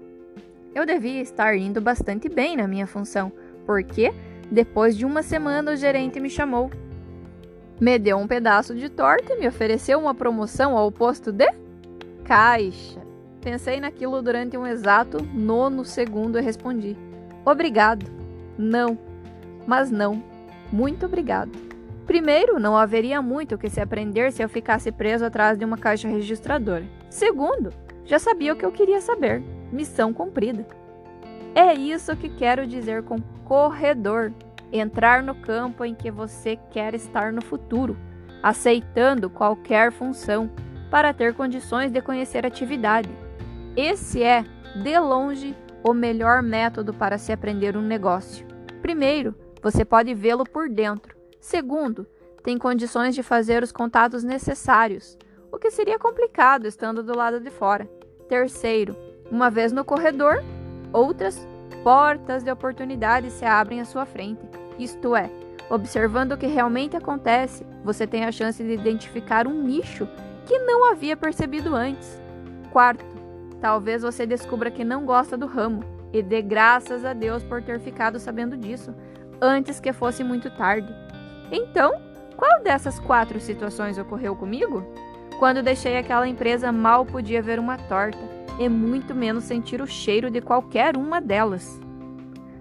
Eu 0.74 0.86
devia 0.86 1.20
estar 1.20 1.56
indo 1.56 1.80
bastante 1.80 2.28
bem 2.28 2.56
na 2.56 2.66
minha 2.66 2.86
função, 2.86 3.30
porque 3.66 4.12
depois 4.50 4.96
de 4.96 5.04
uma 5.04 5.22
semana 5.22 5.72
o 5.72 5.76
gerente 5.76 6.18
me 6.18 6.30
chamou 6.30 6.70
me 7.80 7.98
deu 7.98 8.16
um 8.18 8.26
pedaço 8.26 8.74
de 8.74 8.88
torta 8.88 9.32
e 9.32 9.38
me 9.38 9.48
ofereceu 9.48 9.98
uma 9.98 10.14
promoção 10.14 10.76
ao 10.76 10.92
posto 10.92 11.32
de 11.32 11.52
caixa. 12.24 13.02
Pensei 13.40 13.80
naquilo 13.80 14.22
durante 14.22 14.56
um 14.56 14.66
exato 14.66 15.22
nono 15.34 15.84
segundo 15.84 16.38
e 16.38 16.42
respondi: 16.42 16.96
Obrigado. 17.44 18.23
Não. 18.58 18.98
Mas 19.66 19.90
não. 19.90 20.22
Muito 20.72 21.06
obrigado. 21.06 21.52
Primeiro, 22.06 22.60
não 22.60 22.76
haveria 22.76 23.22
muito 23.22 23.54
o 23.54 23.58
que 23.58 23.70
se 23.70 23.80
aprender 23.80 24.30
se 24.32 24.42
eu 24.42 24.48
ficasse 24.48 24.92
preso 24.92 25.24
atrás 25.24 25.56
de 25.58 25.64
uma 25.64 25.78
caixa 25.78 26.08
registradora. 26.08 26.84
Segundo, 27.08 27.72
já 28.04 28.18
sabia 28.18 28.52
o 28.52 28.56
que 28.56 28.64
eu 28.64 28.72
queria 28.72 29.00
saber. 29.00 29.42
Missão 29.72 30.12
cumprida. 30.12 30.66
É 31.54 31.72
isso 31.72 32.16
que 32.16 32.28
quero 32.28 32.66
dizer 32.66 33.02
com 33.04 33.18
corredor 33.44 34.32
entrar 34.72 35.22
no 35.22 35.34
campo 35.34 35.84
em 35.84 35.94
que 35.94 36.10
você 36.10 36.58
quer 36.70 36.94
estar 36.94 37.32
no 37.32 37.40
futuro, 37.40 37.96
aceitando 38.42 39.30
qualquer 39.30 39.92
função 39.92 40.50
para 40.90 41.14
ter 41.14 41.32
condições 41.34 41.90
de 41.90 42.00
conhecer 42.00 42.44
atividade. 42.44 43.08
Esse 43.76 44.22
é, 44.22 44.44
de 44.82 44.98
longe, 44.98 45.54
o 45.84 45.92
melhor 45.92 46.42
método 46.42 46.94
para 46.94 47.18
se 47.18 47.30
aprender 47.30 47.76
um 47.76 47.82
negócio. 47.82 48.46
Primeiro, 48.80 49.34
você 49.62 49.84
pode 49.84 50.14
vê-lo 50.14 50.44
por 50.44 50.68
dentro. 50.68 51.14
Segundo, 51.38 52.06
tem 52.42 52.56
condições 52.58 53.14
de 53.14 53.22
fazer 53.22 53.62
os 53.62 53.70
contatos 53.70 54.24
necessários, 54.24 55.18
o 55.52 55.58
que 55.58 55.70
seria 55.70 55.98
complicado 55.98 56.66
estando 56.66 57.02
do 57.02 57.16
lado 57.16 57.38
de 57.38 57.50
fora. 57.50 57.88
Terceiro, 58.28 58.96
uma 59.30 59.50
vez 59.50 59.72
no 59.72 59.84
corredor, 59.84 60.42
outras 60.92 61.46
portas 61.82 62.42
de 62.42 62.50
oportunidade 62.50 63.30
se 63.30 63.44
abrem 63.44 63.80
à 63.80 63.84
sua 63.84 64.06
frente. 64.06 64.40
Isto 64.78 65.14
é, 65.14 65.30
observando 65.68 66.32
o 66.32 66.38
que 66.38 66.46
realmente 66.46 66.96
acontece, 66.96 67.64
você 67.84 68.06
tem 68.06 68.24
a 68.24 68.32
chance 68.32 68.62
de 68.62 68.72
identificar 68.72 69.46
um 69.46 69.62
nicho 69.62 70.08
que 70.46 70.58
não 70.60 70.90
havia 70.90 71.16
percebido 71.16 71.74
antes. 71.74 72.20
Quarto, 72.70 73.04
talvez 73.64 74.02
você 74.02 74.26
descubra 74.26 74.70
que 74.70 74.84
não 74.84 75.06
gosta 75.06 75.38
do 75.38 75.46
ramo 75.46 75.82
e 76.12 76.22
dê 76.22 76.42
graças 76.42 77.02
a 77.02 77.14
Deus 77.14 77.42
por 77.42 77.62
ter 77.62 77.80
ficado 77.80 78.18
sabendo 78.18 78.58
disso 78.58 78.94
antes 79.40 79.80
que 79.80 79.90
fosse 79.90 80.22
muito 80.22 80.50
tarde. 80.50 80.94
Então, 81.50 81.94
qual 82.36 82.62
dessas 82.62 83.00
quatro 83.00 83.40
situações 83.40 83.96
ocorreu 83.96 84.36
comigo? 84.36 84.84
Quando 85.38 85.62
deixei 85.62 85.96
aquela 85.96 86.28
empresa, 86.28 86.70
mal 86.70 87.06
podia 87.06 87.40
ver 87.40 87.58
uma 87.58 87.78
torta 87.78 88.18
e 88.58 88.68
muito 88.68 89.14
menos 89.14 89.44
sentir 89.44 89.80
o 89.80 89.86
cheiro 89.86 90.30
de 90.30 90.42
qualquer 90.42 90.94
uma 90.94 91.18
delas. 91.18 91.80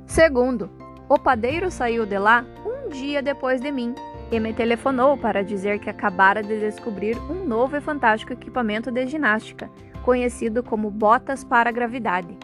Segundo, 0.05 0.69
o 1.09 1.19
padeiro 1.19 1.69
saiu 1.69 2.05
de 2.05 2.17
lá 2.17 2.45
um 2.65 2.87
dia 2.87 3.21
depois 3.21 3.59
de 3.59 3.73
mim 3.73 3.93
e 4.31 4.39
me 4.39 4.53
telefonou 4.53 5.17
para 5.17 5.43
dizer 5.43 5.79
que 5.79 5.89
acabara 5.89 6.41
de 6.41 6.61
descobrir 6.61 7.17
um 7.29 7.45
novo 7.45 7.75
e 7.75 7.81
fantástico 7.81 8.31
equipamento 8.31 8.89
de 8.89 9.05
ginástica, 9.05 9.69
conhecido 10.03 10.61
como 10.61 10.91
botas 10.91 11.43
para 11.43 11.71
gravidade, 11.71 12.37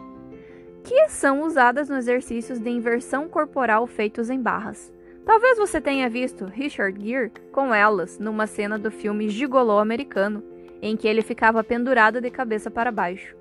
que 0.84 1.10
são 1.10 1.44
usadas 1.44 1.90
nos 1.90 2.00
exercícios 2.00 2.60
de 2.60 2.70
inversão 2.70 3.28
corporal 3.28 3.86
feitos 3.86 4.30
em 4.30 4.42
barras. 4.42 4.92
Talvez 5.26 5.58
você 5.58 5.80
tenha 5.80 6.10
visto 6.10 6.46
Richard 6.46 7.00
Gere 7.00 7.32
com 7.52 7.74
elas 7.74 8.18
numa 8.18 8.48
cena 8.48 8.80
do 8.80 8.90
filme 8.90 9.30
Gigolô 9.30 9.78
americano, 9.78 10.44
em 10.82 10.96
que 10.96 11.08
ele 11.08 11.22
ficava 11.22 11.64
pendurado 11.64 12.22
de 12.22 12.32
cabeça 12.32 12.72
para 12.72 12.92
baixo. 12.92 13.36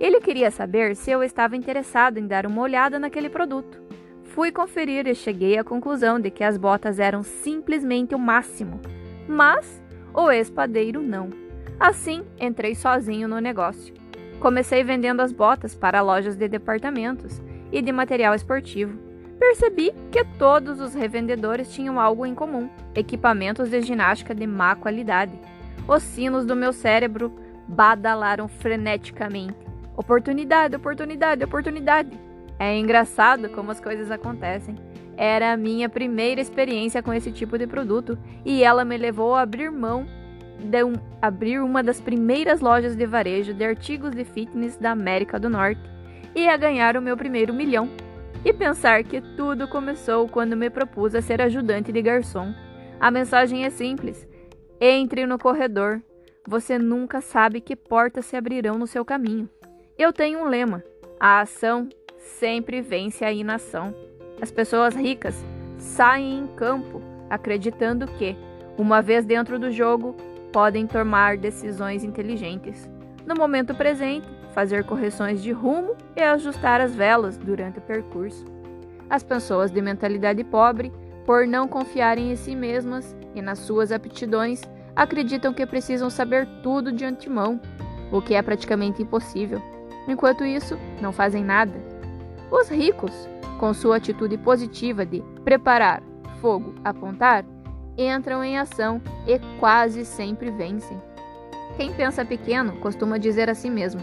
Ele 0.00 0.20
queria 0.20 0.50
saber 0.50 0.94
se 0.94 1.10
eu 1.10 1.24
estava 1.24 1.56
interessado 1.56 2.18
em 2.18 2.26
dar 2.26 2.46
uma 2.46 2.62
olhada 2.62 2.98
naquele 2.98 3.28
produto. 3.28 3.82
Fui 4.22 4.52
conferir 4.52 5.08
e 5.08 5.14
cheguei 5.14 5.58
à 5.58 5.64
conclusão 5.64 6.20
de 6.20 6.30
que 6.30 6.44
as 6.44 6.56
botas 6.56 7.00
eram 7.00 7.24
simplesmente 7.24 8.14
o 8.14 8.18
máximo, 8.18 8.80
mas 9.26 9.82
o 10.14 10.30
espadeiro 10.30 11.02
não. 11.02 11.47
Assim, 11.78 12.24
entrei 12.40 12.74
sozinho 12.74 13.28
no 13.28 13.38
negócio. 13.38 13.94
Comecei 14.40 14.82
vendendo 14.82 15.20
as 15.20 15.32
botas 15.32 15.74
para 15.74 16.00
lojas 16.00 16.36
de 16.36 16.48
departamentos 16.48 17.40
e 17.70 17.80
de 17.80 17.92
material 17.92 18.34
esportivo. 18.34 18.98
Percebi 19.38 19.92
que 20.10 20.24
todos 20.38 20.80
os 20.80 20.94
revendedores 20.94 21.72
tinham 21.72 22.00
algo 22.00 22.26
em 22.26 22.34
comum: 22.34 22.68
equipamentos 22.94 23.70
de 23.70 23.80
ginástica 23.80 24.34
de 24.34 24.46
má 24.46 24.74
qualidade. 24.74 25.38
Os 25.86 26.02
sinos 26.02 26.44
do 26.44 26.56
meu 26.56 26.72
cérebro 26.72 27.32
badalaram 27.68 28.48
freneticamente. 28.48 29.56
Oportunidade, 29.96 30.74
oportunidade, 30.74 31.44
oportunidade. 31.44 32.10
É 32.58 32.76
engraçado 32.76 33.48
como 33.50 33.70
as 33.70 33.80
coisas 33.80 34.10
acontecem. 34.10 34.74
Era 35.16 35.52
a 35.52 35.56
minha 35.56 35.88
primeira 35.88 36.40
experiência 36.40 37.02
com 37.02 37.12
esse 37.12 37.30
tipo 37.30 37.56
de 37.56 37.66
produto 37.66 38.18
e 38.44 38.64
ela 38.64 38.84
me 38.84 38.96
levou 38.96 39.34
a 39.34 39.42
abrir 39.42 39.70
mão 39.70 40.06
de 40.58 40.78
abrir 41.22 41.60
uma 41.60 41.82
das 41.82 42.00
primeiras 42.00 42.60
lojas 42.60 42.96
de 42.96 43.06
varejo 43.06 43.54
de 43.54 43.64
artigos 43.64 44.10
de 44.10 44.24
fitness 44.24 44.76
da 44.76 44.90
América 44.90 45.38
do 45.38 45.48
Norte 45.48 45.80
e 46.34 46.48
a 46.48 46.56
ganhar 46.56 46.96
o 46.96 47.02
meu 47.02 47.16
primeiro 47.16 47.54
milhão. 47.54 47.88
E 48.44 48.52
pensar 48.52 49.02
que 49.02 49.20
tudo 49.36 49.66
começou 49.66 50.28
quando 50.28 50.56
me 50.56 50.70
propus 50.70 51.14
a 51.14 51.20
ser 51.20 51.42
ajudante 51.42 51.90
de 51.90 52.00
garçom. 52.00 52.54
A 53.00 53.10
mensagem 53.10 53.64
é 53.64 53.70
simples: 53.70 54.26
entre 54.80 55.26
no 55.26 55.38
corredor. 55.38 56.00
Você 56.46 56.78
nunca 56.78 57.20
sabe 57.20 57.60
que 57.60 57.76
portas 57.76 58.24
se 58.24 58.36
abrirão 58.36 58.78
no 58.78 58.86
seu 58.86 59.04
caminho. 59.04 59.48
Eu 59.98 60.12
tenho 60.12 60.40
um 60.40 60.48
lema: 60.48 60.84
a 61.18 61.40
ação 61.40 61.88
sempre 62.16 62.80
vence 62.80 63.24
a 63.24 63.32
inação. 63.32 63.94
As 64.40 64.50
pessoas 64.50 64.94
ricas 64.94 65.44
saem 65.76 66.38
em 66.38 66.46
campo 66.46 67.02
acreditando 67.28 68.06
que, 68.06 68.36
uma 68.76 69.02
vez 69.02 69.24
dentro 69.24 69.58
do 69.58 69.70
jogo, 69.70 70.16
podem 70.52 70.86
tomar 70.86 71.36
decisões 71.36 72.04
inteligentes. 72.04 72.88
No 73.26 73.34
momento 73.34 73.74
presente, 73.74 74.28
fazer 74.54 74.84
correções 74.84 75.42
de 75.42 75.52
rumo 75.52 75.96
e 76.16 76.22
ajustar 76.22 76.80
as 76.80 76.94
velas 76.94 77.36
durante 77.36 77.78
o 77.78 77.82
percurso. 77.82 78.44
As 79.10 79.22
pessoas 79.22 79.70
de 79.70 79.80
mentalidade 79.80 80.42
pobre, 80.44 80.92
por 81.24 81.46
não 81.46 81.68
confiarem 81.68 82.32
em 82.32 82.36
si 82.36 82.54
mesmas 82.54 83.16
e 83.34 83.42
nas 83.42 83.58
suas 83.58 83.92
aptidões, 83.92 84.62
acreditam 84.96 85.52
que 85.52 85.66
precisam 85.66 86.10
saber 86.10 86.46
tudo 86.62 86.90
de 86.90 87.04
antemão, 87.04 87.60
o 88.10 88.20
que 88.22 88.34
é 88.34 88.42
praticamente 88.42 89.02
impossível. 89.02 89.62
Enquanto 90.08 90.44
isso, 90.44 90.78
não 91.00 91.12
fazem 91.12 91.44
nada 91.44 91.98
os 92.50 92.68
ricos, 92.68 93.28
com 93.58 93.74
sua 93.74 93.96
atitude 93.96 94.38
positiva 94.38 95.04
de 95.04 95.22
preparar, 95.44 96.02
fogo, 96.40 96.74
apontar, 96.84 97.44
entram 97.98 98.44
em 98.44 98.58
ação 98.58 99.02
e 99.26 99.38
quase 99.58 100.04
sempre 100.04 100.50
vencem. 100.50 101.00
Quem 101.76 101.92
pensa 101.92 102.24
pequeno 102.24 102.76
costuma 102.80 103.18
dizer 103.18 103.50
a 103.50 103.54
si 103.54 103.68
mesmo: 103.68 104.00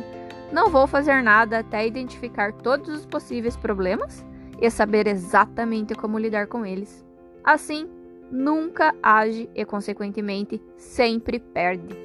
não 0.52 0.70
vou 0.70 0.88
fazer 0.88 1.22
nada 1.22 1.60
até 1.60 1.86
identificar 1.86 2.54
todos 2.54 2.90
os 2.90 3.06
possíveis 3.06 3.58
problemas 3.58 4.26
e 4.62 4.70
saber 4.70 5.08
exatamente 5.08 5.96
como 5.96 6.20
lidar 6.20 6.48
com 6.48 6.66
eles. 6.66 7.06
Assim, 7.44 7.90
nunca 8.32 8.94
age 9.02 9.50
e, 9.54 9.66
consequentemente, 9.66 10.62
sempre 10.78 11.40
perde. 11.40 11.96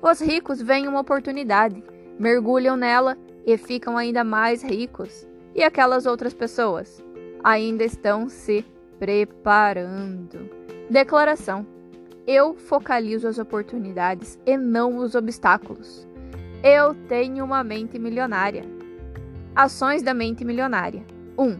Os 0.00 0.20
ricos 0.20 0.60
veem 0.60 0.86
uma 0.86 1.00
oportunidade, 1.00 1.82
mergulham 2.18 2.76
nela 2.76 3.16
e 3.44 3.56
ficam 3.56 3.96
ainda 3.96 4.22
mais 4.22 4.62
ricos. 4.62 5.26
E 5.54 5.62
aquelas 5.62 6.06
outras 6.06 6.34
pessoas 6.34 7.02
ainda 7.42 7.82
estão 7.82 8.28
se 8.28 8.64
preparando. 8.98 10.65
Declaração: 10.88 11.66
Eu 12.26 12.54
focalizo 12.54 13.26
as 13.26 13.38
oportunidades 13.38 14.38
e 14.46 14.56
não 14.56 14.98
os 14.98 15.16
obstáculos. 15.16 16.06
Eu 16.62 16.94
tenho 17.08 17.44
uma 17.44 17.64
mente 17.64 17.98
milionária. 17.98 18.64
Ações 19.54 20.00
da 20.02 20.14
mente 20.14 20.44
milionária. 20.44 21.02
1. 21.36 21.44
Um, 21.44 21.58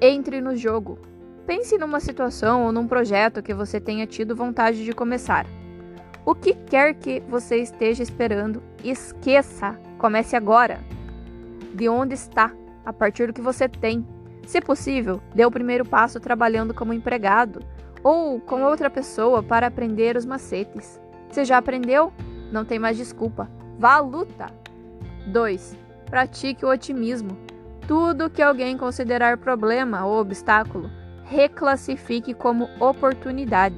entre 0.00 0.40
no 0.40 0.56
jogo. 0.56 0.98
Pense 1.46 1.78
numa 1.78 2.00
situação 2.00 2.64
ou 2.64 2.72
num 2.72 2.88
projeto 2.88 3.42
que 3.42 3.54
você 3.54 3.80
tenha 3.80 4.06
tido 4.06 4.34
vontade 4.34 4.84
de 4.84 4.92
começar. 4.92 5.46
O 6.26 6.34
que 6.34 6.54
quer 6.54 6.94
que 6.94 7.20
você 7.28 7.56
esteja 7.58 8.02
esperando, 8.02 8.60
esqueça. 8.82 9.78
Comece 9.96 10.34
agora. 10.34 10.80
De 11.72 11.88
onde 11.88 12.14
está, 12.14 12.52
a 12.84 12.92
partir 12.92 13.28
do 13.28 13.32
que 13.32 13.40
você 13.40 13.68
tem. 13.68 14.04
Se 14.44 14.60
possível, 14.60 15.20
dê 15.34 15.44
o 15.44 15.50
primeiro 15.50 15.84
passo 15.84 16.18
trabalhando 16.18 16.74
como 16.74 16.92
empregado 16.92 17.60
ou 18.02 18.40
com 18.40 18.62
outra 18.62 18.88
pessoa 18.88 19.42
para 19.42 19.66
aprender 19.66 20.16
os 20.16 20.24
macetes. 20.24 21.00
Você 21.28 21.44
já 21.44 21.58
aprendeu? 21.58 22.12
Não 22.50 22.64
tem 22.64 22.78
mais 22.78 22.96
desculpa. 22.96 23.48
Vá 23.78 23.94
à 23.94 24.00
luta. 24.00 24.46
2. 25.26 25.76
Pratique 26.06 26.64
o 26.64 26.70
otimismo. 26.70 27.36
Tudo 27.86 28.30
que 28.30 28.42
alguém 28.42 28.76
considerar 28.76 29.36
problema 29.38 30.04
ou 30.04 30.20
obstáculo, 30.20 30.90
reclassifique 31.24 32.34
como 32.34 32.68
oportunidade. 32.80 33.76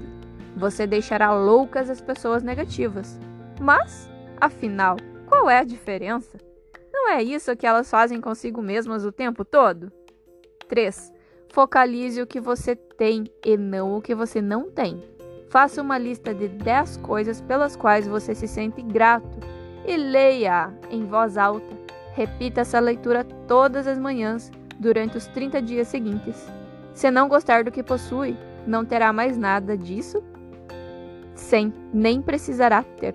Você 0.57 0.87
deixará 0.87 1.33
loucas 1.33 1.91
as 1.91 2.01
pessoas 2.01 2.43
negativas. 2.43 3.19
Mas, 3.61 4.11
afinal, 4.41 4.97
qual 5.27 5.49
é 5.49 5.59
a 5.59 5.65
diferença? 5.65 6.39
Não 6.93 7.11
é 7.11 7.23
isso 7.23 7.57
que 7.57 7.67
elas 7.67 7.91
fazem 7.91 8.21
consigo 8.21 8.63
mesmas 8.63 9.05
o 9.05 9.13
tempo 9.13 9.45
todo? 9.45 9.91
3. 10.69 11.13
Focalize 11.53 12.21
o 12.21 12.27
que 12.27 12.41
você 12.41 12.77
tem 13.03 13.25
e 13.45 13.57
não 13.57 13.97
o 13.97 14.01
que 14.01 14.15
você 14.15 14.41
não 14.41 14.71
tem. 14.71 15.03
Faça 15.49 15.83
uma 15.83 15.99
lista 15.99 16.33
de 16.33 16.47
10 16.47 16.99
coisas 16.99 17.41
pelas 17.41 17.75
quais 17.75 18.07
você 18.07 18.33
se 18.33 18.47
sente 18.47 18.81
grato 18.81 19.41
e 19.85 19.97
leia 19.97 20.73
em 20.88 21.05
voz 21.05 21.37
alta. 21.37 21.77
Repita 22.12 22.61
essa 22.61 22.79
leitura 22.79 23.25
todas 23.25 23.88
as 23.88 23.99
manhãs 23.99 24.53
durante 24.79 25.17
os 25.17 25.27
30 25.27 25.61
dias 25.62 25.88
seguintes. 25.88 26.47
Se 26.95 27.11
não 27.11 27.29
gostar 27.29 27.65
do 27.65 27.73
que 27.73 27.83
possui, 27.83 28.37
não 28.69 28.85
terá 28.85 29.12
mais 29.12 29.37
nada 29.37 29.77
disso? 29.77 30.23
Sem, 31.35 31.75
nem 31.93 32.23
precisará 32.23 32.85
ter. 32.85 33.15